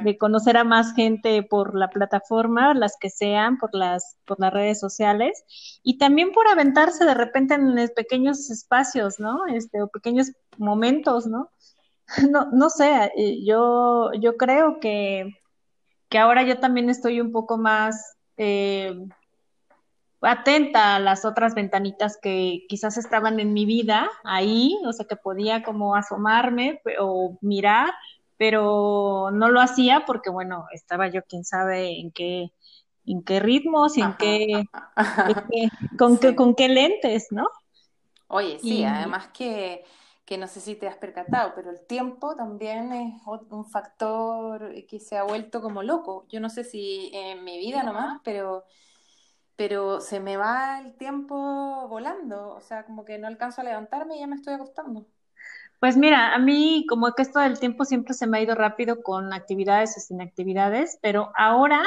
[0.00, 4.52] de, conocer a más gente por la plataforma, las que sean, por las, por las
[4.52, 5.44] redes sociales,
[5.84, 9.46] y también por aventarse de repente en pequeños espacios, ¿no?
[9.46, 11.50] Este, o pequeños momentos, ¿no?
[12.30, 15.38] No, no sé, eh, yo, yo creo que,
[16.08, 18.16] que ahora yo también estoy un poco más...
[18.44, 18.92] Eh,
[20.20, 25.14] atenta a las otras ventanitas que quizás estaban en mi vida ahí, o sea, que
[25.14, 27.92] podía como asomarme o mirar,
[28.36, 32.52] pero no lo hacía porque, bueno, estaba yo quién sabe en qué,
[33.06, 34.64] en qué ritmos y en qué,
[35.96, 37.46] con, qué, con qué lentes, ¿no?
[38.26, 39.84] Oye, sí, además que,
[40.24, 43.14] que no sé si te has percatado, pero el tiempo también es
[43.50, 46.26] un factor que se ha vuelto como loco.
[46.28, 48.64] Yo no sé si en mi vida nomás, pero
[49.56, 54.16] pero se me va el tiempo volando, o sea, como que no alcanzo a levantarme
[54.16, 55.06] y ya me estoy acostando.
[55.78, 59.02] Pues mira, a mí como que esto del tiempo siempre se me ha ido rápido
[59.02, 61.82] con actividades o sin actividades, pero ahora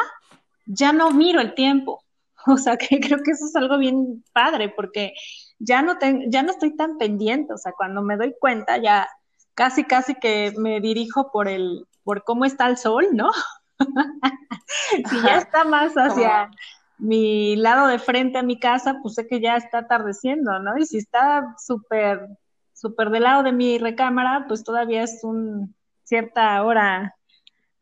[0.65, 2.02] ya no miro el tiempo.
[2.48, 5.13] O sea, que creo que eso es algo bien padre porque
[5.60, 9.08] ya no ya no estoy tan pendiente, o sea, cuando me doy cuenta ya
[9.54, 13.32] casi casi que me dirijo por el por cómo está el sol, ¿no?
[15.10, 16.50] si ya está más hacia
[16.98, 20.78] mi lado de frente a mi casa, pues sé que ya está atardeciendo, ¿no?
[20.78, 22.28] Y si está súper,
[22.74, 27.15] súper del lado de mi recámara, pues todavía es un cierta hora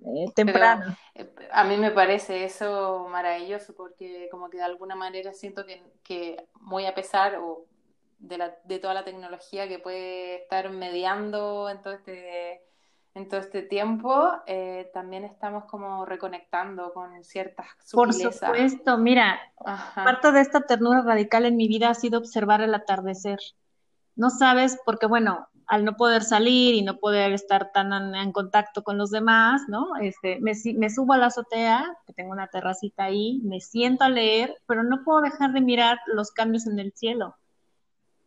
[0.06, 0.98] eh, temprana.
[1.16, 5.84] Eh, a mí me parece eso maravilloso porque como que de alguna manera siento que,
[6.04, 7.66] que muy a pesar o
[8.20, 12.62] de, la, de toda la tecnología que puede estar mediando en todo este
[13.16, 18.40] en todo este tiempo, eh, también estamos como reconectando con ciertas sutilezas.
[18.40, 19.40] Por supuesto, mira,
[19.96, 23.40] parte de esta ternura radical en mi vida ha sido observar el atardecer.
[24.16, 28.84] No sabes, porque bueno, al no poder salir y no poder estar tan en, contacto
[28.84, 29.96] con los demás, ¿no?
[30.02, 34.10] Este, me, me, subo a la azotea, que tengo una terracita ahí, me siento a
[34.10, 37.36] leer, pero no puedo dejar de mirar los cambios en el cielo.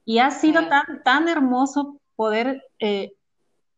[0.05, 3.13] Y ha sido tan, tan hermoso poder eh,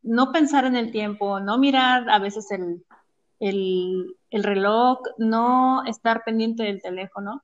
[0.02, 2.84] no pensar en el tiempo, no mirar a veces el,
[3.40, 7.42] el, reloj, no estar pendiente del teléfono,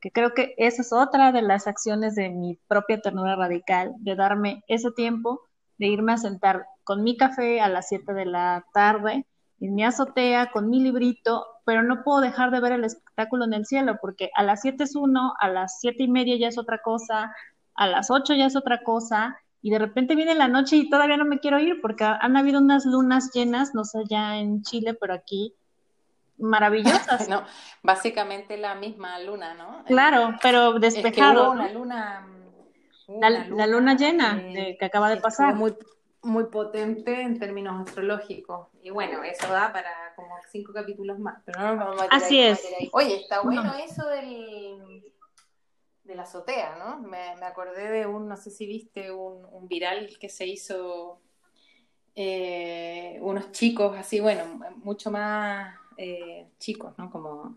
[0.00, 4.14] que creo que esa es otra de las acciones de mi propia ternura radical, de
[4.14, 5.42] darme ese tiempo,
[5.78, 9.26] de irme a sentar con mi café a las 7 de la tarde,
[9.60, 13.54] en mi azotea, con mi librito, pero no puedo dejar de ver el espectáculo en
[13.54, 16.58] el cielo, porque a las 7 es uno, a las siete y media ya es
[16.58, 17.34] otra cosa,
[17.74, 21.16] a las 8 ya es otra cosa, y de repente viene la noche y todavía
[21.16, 24.94] no me quiero ir porque han habido unas lunas llenas, no sé, ya en Chile,
[24.94, 25.54] pero aquí
[26.38, 27.28] maravillosas.
[27.28, 27.42] no,
[27.82, 29.84] básicamente la misma luna, ¿no?
[29.86, 31.50] Claro, pero despejado.
[31.50, 32.26] una luna,
[33.08, 34.42] la, luna, llena
[34.78, 35.54] que acaba de pasar.
[35.54, 35.74] Muy,
[36.22, 38.68] muy potente en términos astrológicos.
[38.82, 42.40] Y bueno, eso da para como cinco capítulos más, pero no nos vamos a Así
[42.40, 42.60] es.
[42.92, 45.04] Oye, está bueno eso del
[46.06, 46.98] de la azotea, ¿no?
[47.00, 51.20] Me, acordé de un, no sé si viste, un, viral que se hizo
[52.14, 54.44] eh, unos chicos así, bueno,
[54.76, 57.10] mucho más eh, chicos, ¿no?
[57.10, 57.56] Como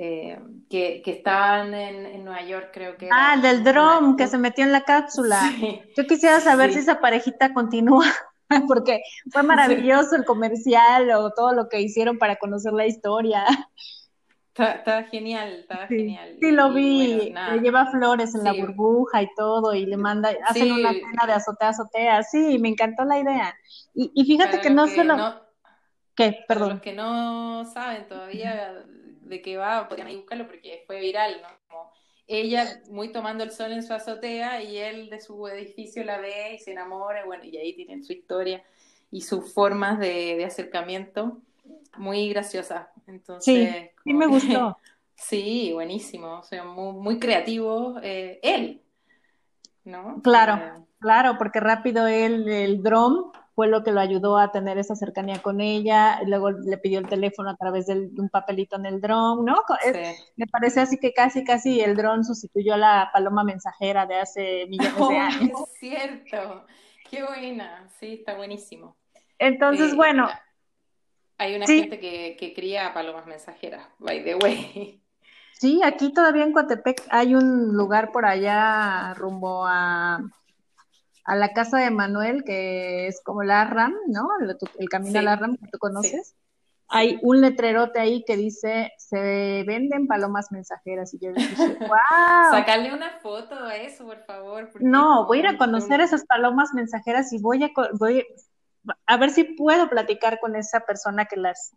[0.00, 0.38] eh,
[0.70, 3.08] que, que, estaban en, Nueva York, creo que.
[3.10, 5.40] Ah, del dron que se metió en la cápsula.
[5.96, 8.06] Yo quisiera saber si esa parejita continúa,
[8.68, 9.00] porque
[9.32, 13.44] fue maravilloso el comercial o todo lo que hicieron para conocer la historia.
[14.54, 16.36] Está, genial, está genial.
[16.40, 17.34] Sí, lo vi.
[17.50, 21.32] le lleva flores en la burbuja y todo, y le manda, hacen una cena de
[21.32, 22.22] azotea, azotea.
[22.22, 23.52] Sí, me encantó la idea.
[23.94, 25.42] Y, y fíjate que no solo.
[26.14, 26.44] ¿Qué?
[26.46, 26.70] Perdón.
[26.70, 28.74] los que no saben todavía
[29.28, 31.48] de qué va, podrían buscarlo porque fue viral, ¿no?
[31.68, 31.92] Como
[32.26, 36.54] ella muy tomando el sol en su azotea y él de su edificio la ve
[36.54, 38.62] y se enamora, bueno, y ahí tienen su historia
[39.10, 41.38] y sus formas de, de acercamiento
[41.96, 42.90] muy graciosa.
[43.06, 44.76] Entonces, sí, sí me gustó.
[45.14, 48.82] sí, buenísimo, o sea, muy, muy creativo eh, él,
[49.84, 50.20] ¿no?
[50.22, 54.78] Claro, eh, claro, porque rápido él, el dron fue lo que lo ayudó a tener
[54.78, 58.86] esa cercanía con ella, luego le pidió el teléfono a través de un papelito en
[58.86, 59.64] el dron, ¿no?
[60.36, 64.66] me parece así que casi, casi el dron sustituyó a la paloma mensajera de hace
[64.68, 65.60] millones de años.
[65.72, 66.66] Es cierto,
[67.10, 68.96] qué buena, sí, está buenísimo.
[69.40, 70.28] Entonces, eh, bueno,
[71.36, 75.02] hay una gente que, que, cría palomas mensajeras, by the way.
[75.54, 80.20] Sí, aquí todavía en Coatepec hay un lugar por allá rumbo a,
[81.28, 84.28] a la casa de Manuel, que es como la RAM, ¿no?
[84.78, 86.34] El, camino a la RAM que tú conoces.
[86.88, 91.12] Hay un letrerote ahí que dice, se venden palomas mensajeras.
[91.12, 92.50] Y yo dije, wow.
[92.50, 94.70] Sacarle una foto a eso, por favor.
[94.80, 98.24] No, voy a ir a conocer esas palomas mensajeras y voy a, voy
[99.04, 101.74] a ver si puedo platicar con esa persona que las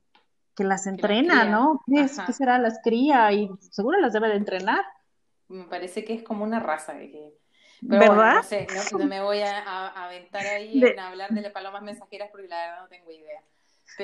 [0.55, 1.81] que las entrena, ¿no?
[1.87, 2.57] ¿Qué, será?
[2.57, 4.85] Las cría y seguro las debe de entrenar.
[5.49, 6.97] Me parece que es como una raza.
[6.97, 7.40] Que...
[7.81, 8.35] ¿Verdad?
[8.35, 12.47] no sé, no, me voy a, aventar ahí en hablar de las palomas mensajeras porque
[12.47, 13.41] la verdad no tengo idea.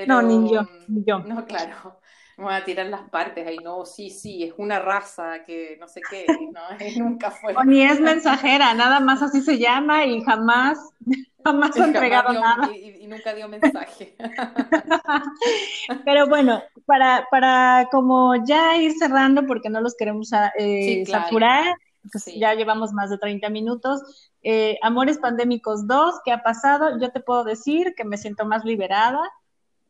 [0.07, 1.19] no, ni yo, ni yo.
[1.19, 1.99] No, claro.
[2.37, 6.01] Voy a tirar las partes ahí, no, sí, sí, es una raza que no sé
[6.07, 6.61] qué, no,
[7.03, 7.55] nunca fue.
[7.55, 10.77] O ni es mensajera, nada más así se llama y jamás
[11.47, 12.75] jamás ha entregado nada.
[12.75, 14.15] Y, nunca dio mensaje.
[16.05, 21.75] Pero bueno, para, para como ya ir cerrando, porque no los queremos eh, saturar,
[22.11, 24.31] pues ya llevamos más de 30 minutos.
[24.43, 26.99] Eh, Amores Pandémicos 2, ¿qué ha pasado?
[26.99, 29.19] Yo te puedo decir que me siento más liberada,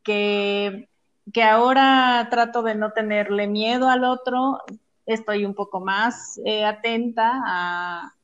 [0.02, 0.88] que,
[1.32, 4.60] que ahora trato de no tenerle miedo al otro,
[5.06, 8.14] estoy un poco más eh, atenta a,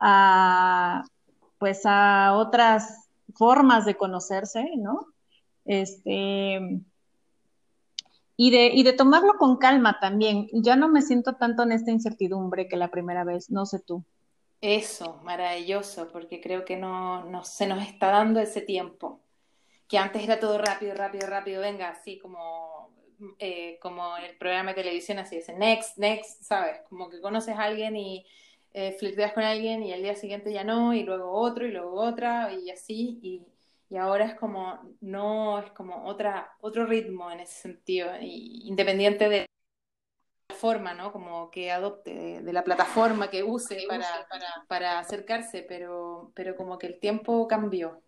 [0.00, 1.04] a
[1.58, 5.06] pues a otras formas de conocerse, ¿no?
[5.64, 6.82] Este,
[8.36, 10.48] y de, y de tomarlo con calma también.
[10.52, 14.04] Ya no me siento tanto en esta incertidumbre que la primera vez, no sé tú.
[14.60, 19.20] Eso, maravilloso, porque creo que no, no se nos está dando ese tiempo.
[19.88, 22.90] Que antes era todo rápido, rápido, rápido, venga, así como,
[23.38, 26.80] eh, como el programa de televisión, así dice, next, next, ¿sabes?
[26.88, 28.24] Como que conoces a alguien y
[28.74, 28.96] eh,
[29.34, 32.70] con alguien y al día siguiente ya no, y luego otro, y luego otra, y
[32.70, 33.42] así, y,
[33.92, 39.28] y ahora es como, no, es como otra, otro ritmo en ese sentido, y, independiente
[39.28, 39.46] de
[40.48, 41.12] la forma, ¿no?
[41.12, 46.78] Como que adopte, de, la plataforma que use para, para, para, acercarse, pero, pero como
[46.78, 48.00] que el tiempo cambió.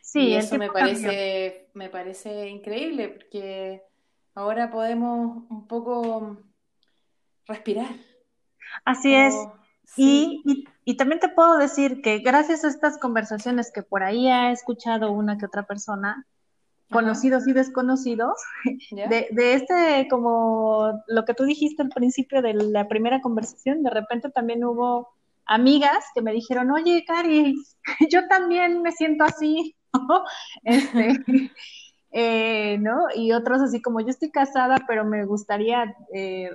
[0.00, 3.84] Sí, y eso me parece, me parece increíble, porque
[4.34, 6.36] ahora podemos un poco
[7.46, 7.94] respirar.
[8.84, 9.36] Así es.
[9.96, 14.50] Y, y, también te puedo decir que gracias a estas conversaciones que por ahí ha
[14.52, 16.26] escuchado una que otra persona,
[16.90, 18.34] conocidos y desconocidos,
[18.90, 23.90] de, de, este, como lo que tú dijiste al principio de la primera conversación, de
[23.90, 25.08] repente también hubo
[25.46, 27.54] amigas que me dijeron, oye, Cari,
[28.10, 29.74] yo también me siento así,
[30.64, 31.22] este,
[32.10, 33.06] eh, ¿no?
[33.14, 36.50] Y otros así como, yo estoy casada, pero me gustaría eh,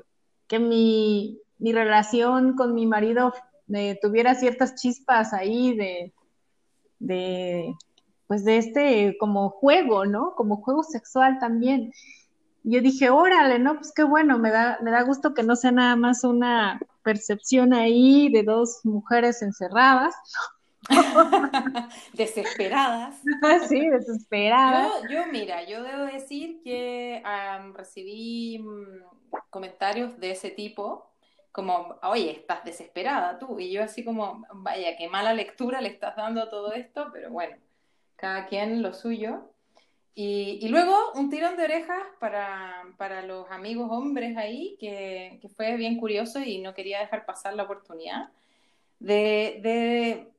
[0.47, 3.33] que mi, mi relación con mi marido
[3.73, 6.13] eh, tuviera ciertas chispas ahí de,
[6.99, 7.75] de,
[8.27, 10.33] pues de este como juego, ¿no?
[10.35, 11.93] Como juego sexual también.
[12.63, 13.75] Yo dije, órale, ¿no?
[13.75, 17.73] Pues qué bueno, me da, me da gusto que no sea nada más una percepción
[17.73, 20.15] ahí de dos mujeres encerradas.
[22.13, 23.21] desesperadas.
[23.69, 24.91] sí, desesperadas.
[25.03, 27.23] Yo, yo, mira, yo debo decir que
[27.75, 31.10] recibí mm, comentarios de ese tipo
[31.51, 33.59] como, oye, estás desesperada tú.
[33.59, 37.29] Y yo así como, vaya, qué mala lectura le estás dando a todo esto, pero
[37.29, 37.57] bueno,
[38.15, 39.51] cada quien lo suyo.
[40.13, 45.77] Y, luego un tirón de orejas para, para los amigos hombres ahí, que, que, fue
[45.77, 48.29] bien curioso y no quería dejar pasar la oportunidad
[48.99, 50.31] de, de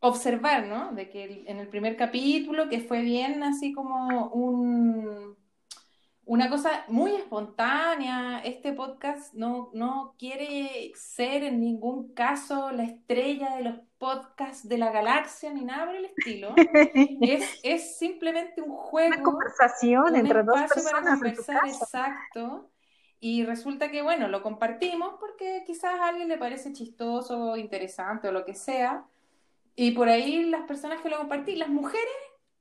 [0.00, 0.92] observar, ¿no?
[0.92, 5.36] De que en el primer capítulo, que fue bien así como un
[6.26, 8.40] una cosa muy espontánea.
[8.40, 14.76] Este podcast no, no quiere ser en ningún caso la estrella de los podcasts de
[14.76, 16.54] la galaxia ni nada por el estilo.
[17.22, 19.14] es, es simplemente un juego.
[19.14, 20.92] Una conversación entre dos personas.
[20.92, 22.70] Para conversar, exacto.
[23.20, 28.32] Y resulta que, bueno, lo compartimos porque quizás a alguien le parece chistoso, interesante o
[28.32, 29.06] lo que sea.
[29.76, 32.04] Y por ahí las personas que lo compartí, las mujeres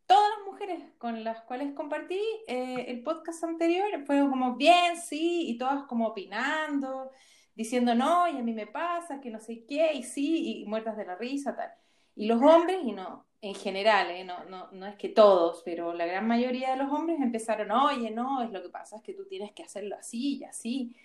[0.06, 5.50] todas las mujeres con las cuales compartí eh, el podcast anterior fue como bien, sí,
[5.50, 7.12] y todas como opinando,
[7.56, 10.98] diciendo no, y a mí me pasa, que no sé qué, y sí, y muertas
[10.98, 11.72] de la risa, tal.
[12.16, 15.94] Y los hombres, y no, en general, eh, no, no, no es que todos, pero
[15.94, 19.14] la gran mayoría de los hombres empezaron, oye, no, es lo que pasa es que
[19.14, 20.96] tú tienes que hacerlo así y así.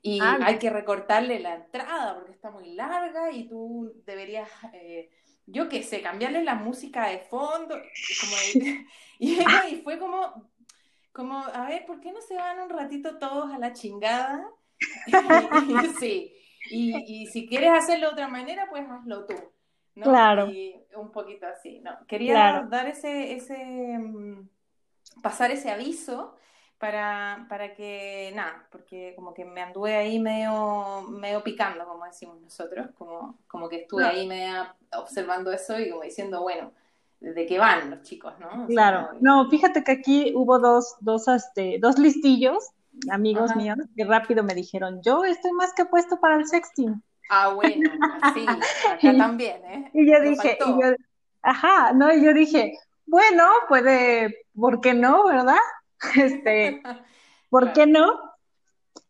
[0.00, 5.10] Y ah, hay que recortarle la entrada porque está muy larga y tú deberías eh,
[5.46, 7.76] yo qué sé, cambiarle la música de fondo,
[9.18, 9.36] y,
[9.82, 10.50] fue como,
[11.12, 14.44] como, a ver, ¿por qué no se van un ratito todos a la chingada?
[15.06, 16.32] y, sí,
[16.70, 19.34] y, si quieres hacerlo de otra manera, pues hazlo tú.
[19.94, 20.04] ¿no?
[20.04, 20.48] Claro.
[20.48, 21.92] Y un poquito así, ¿no?
[22.06, 23.58] Quería dar ese, ese,
[23.98, 24.48] mm,
[25.22, 26.36] pasar ese aviso
[26.82, 32.40] para, para que, nada, porque como que me anduve ahí medio, medio picando, como decimos
[32.40, 34.66] nosotros, como, como que estuve ahí medio
[34.98, 36.72] observando eso y como diciendo, bueno,
[37.20, 38.66] ¿de qué van los chicos, no?
[38.66, 42.70] claro, no, fíjate que aquí hubo dos, dos, este, dos listillos,
[43.12, 47.00] amigos míos, que rápido me dijeron, yo estoy más que puesto para el sexting.
[47.30, 47.92] Ah, bueno,
[48.34, 48.44] sí,
[48.90, 49.90] acá también, ¿eh?
[49.94, 50.96] Y yo dije, y yo,
[51.42, 52.76] ajá, no, y yo dije,
[53.06, 55.54] bueno, puede, ¿por qué no, verdad?
[56.16, 56.82] Este,
[57.50, 58.18] ¿por qué no?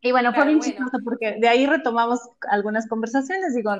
[0.00, 2.20] Y bueno, fue bien chistoso porque de ahí retomamos
[2.50, 3.54] algunas conversaciones.
[3.54, 3.72] Digo,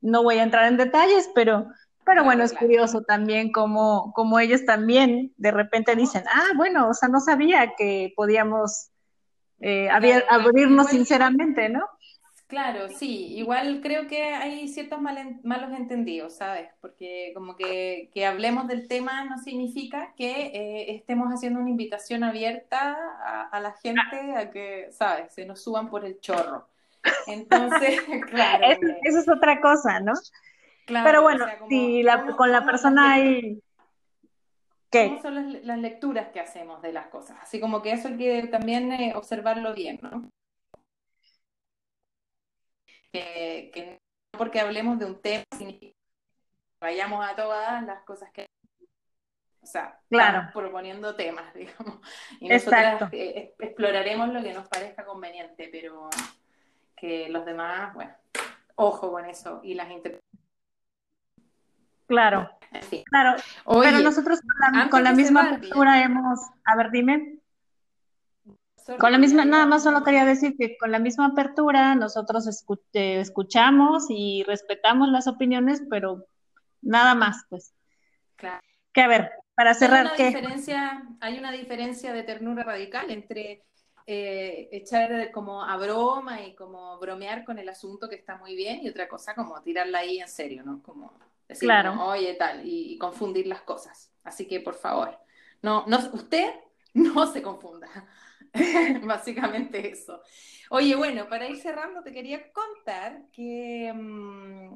[0.00, 1.66] no voy a entrar en detalles, pero,
[2.04, 6.94] pero bueno, es curioso también como, como ellos también de repente dicen, ah, bueno, o
[6.94, 8.90] sea, no sabía que podíamos
[9.60, 11.84] eh, abrirnos sinceramente, ¿no?
[12.48, 16.70] Claro, sí, igual creo que hay ciertos malos entendidos, ¿sabes?
[16.80, 22.24] Porque como que, que, hablemos del tema no significa que eh, estemos haciendo una invitación
[22.24, 22.96] abierta
[23.52, 25.30] a, la gente a que, ¿sabes?
[25.34, 26.66] Se nos suban por el chorro.
[27.26, 28.66] Entonces, claro.
[29.02, 30.14] Eso, es otra cosa, ¿no?
[30.86, 32.02] Claro, Pero bueno, si
[32.34, 33.60] con la persona hay...
[34.90, 35.08] ¿Qué?
[35.08, 37.36] ¿Cómo son las, lecturas que hacemos de las cosas?
[37.42, 40.30] Así como que eso hay que también eh, observarlo bien, ¿no?
[43.12, 44.00] Que,
[44.32, 48.46] no porque hablemos de un tema significa que vayamos a todas las cosas que
[49.60, 50.48] o sea, claro.
[50.54, 52.00] proponiendo temas, digamos.
[52.40, 56.08] Y nosotras eh, exploraremos lo que nos parezca conveniente, pero
[56.96, 58.12] que los demás, bueno,
[58.76, 60.28] ojo con eso y las interpretaciones.
[62.06, 62.50] Claro,
[63.10, 63.36] claro.
[63.66, 64.40] pero nosotros
[64.90, 67.37] con la, misma apertura hemos, a ver, dime.
[68.96, 72.46] Con la misma, nada más solo quería decir que con la misma apertura nosotros
[72.94, 76.26] eh, escuchamos y respetamos las opiniones, pero
[76.80, 77.74] nada más, pues.
[78.36, 78.62] Claro.
[78.92, 83.64] Que a ver, para cerrar, hay una Diferencia, hay una diferencia de ternura radical entre
[84.06, 88.80] eh, echar como a broma y como bromear con el asunto que está muy bien
[88.82, 90.82] y otra cosa como tirarla ahí en serio, ¿no?
[90.82, 91.12] Como
[91.46, 92.02] decir, claro.
[92.06, 94.10] oye, tal, y, y, confundir las cosas.
[94.24, 95.18] Así que, por favor,
[95.60, 96.54] no, no, usted
[96.94, 97.88] no se confunda.
[99.04, 100.20] Básicamente eso.
[100.70, 104.74] Oye, bueno, para ir cerrando, te quería contar que, mm,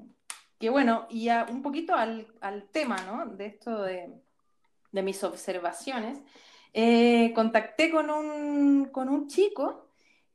[0.59, 2.27] que bueno, y un poquito al,
[2.73, 3.27] tema, ¿no?
[3.27, 4.11] De esto de,
[4.93, 6.21] mis observaciones,
[6.73, 9.89] eh, contacté con un, con un chico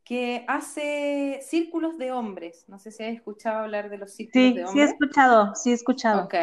[0.03, 2.63] que hace círculos de hombres.
[2.67, 4.71] No sé si has escuchado hablar de los círculos de hombres.
[4.71, 6.23] Sí, he escuchado, sí he escuchado.
[6.23, 6.35] Ok.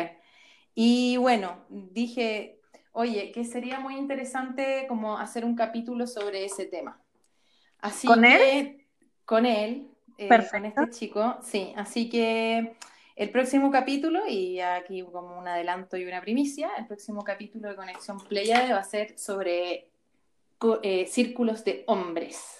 [0.74, 2.53] Y bueno, dije,
[2.94, 7.00] oye, que sería muy interesante como hacer un capítulo sobre ese tema.
[7.80, 8.86] Así ¿Con que, él?
[9.24, 11.72] Con él, eh, con este chico, sí.
[11.76, 12.76] Así que
[13.16, 17.76] el próximo capítulo, y aquí como un adelanto y una primicia, el próximo capítulo de
[17.76, 19.90] Conexión Pleiade va a ser sobre
[20.82, 22.53] eh, círculos de hombres.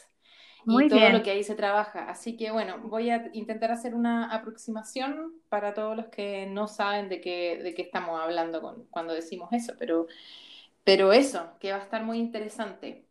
[0.67, 2.09] Y todo lo que ahí se trabaja.
[2.09, 7.09] Así que bueno, voy a intentar hacer una aproximación para todos los que no saben
[7.09, 10.07] de qué, de qué estamos hablando cuando decimos eso, pero,
[10.85, 13.07] pero eso, que va a estar muy interesante.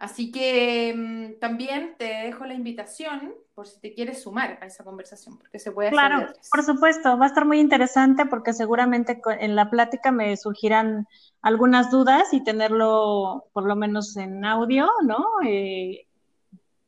[0.00, 4.82] Así que mm, también te dejo la invitación por si te quieres sumar a esa
[4.82, 5.98] conversación, porque se puede hacer.
[5.98, 11.06] Claro, por supuesto, va a estar muy interesante porque seguramente en la plática me surgirán
[11.42, 15.26] algunas dudas y tenerlo por lo menos en audio, ¿no?
[15.44, 16.06] Eh,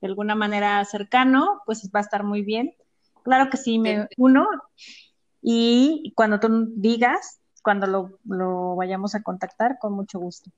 [0.02, 2.74] de alguna manera cercano, pues va a estar muy bien.
[3.22, 4.48] Claro que sí, me uno.
[5.40, 10.50] Y cuando tú digas, cuando lo, vayamos a contactar, con mucho gusto.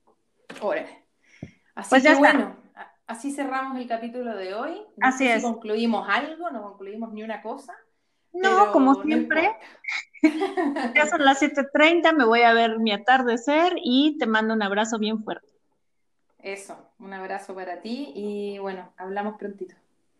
[0.61, 1.05] Órale.
[1.75, 2.55] Así pues que bueno,
[3.05, 4.81] así cerramos el capítulo de hoy.
[4.99, 5.43] así es.
[5.43, 7.73] concluimos algo, no concluimos ni una cosa.
[8.33, 9.55] No, como siempre.
[10.95, 14.97] ya son las 7:30, me voy a ver mi atardecer y te mando un abrazo
[14.97, 15.54] bien fuerte.
[16.45, 19.73] Eso, un abrazo para ti y bueno, hablamos prontito.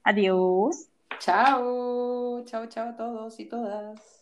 [0.03, 0.89] Adiós.
[1.19, 4.14] Chao, chao, chao a todos y todas.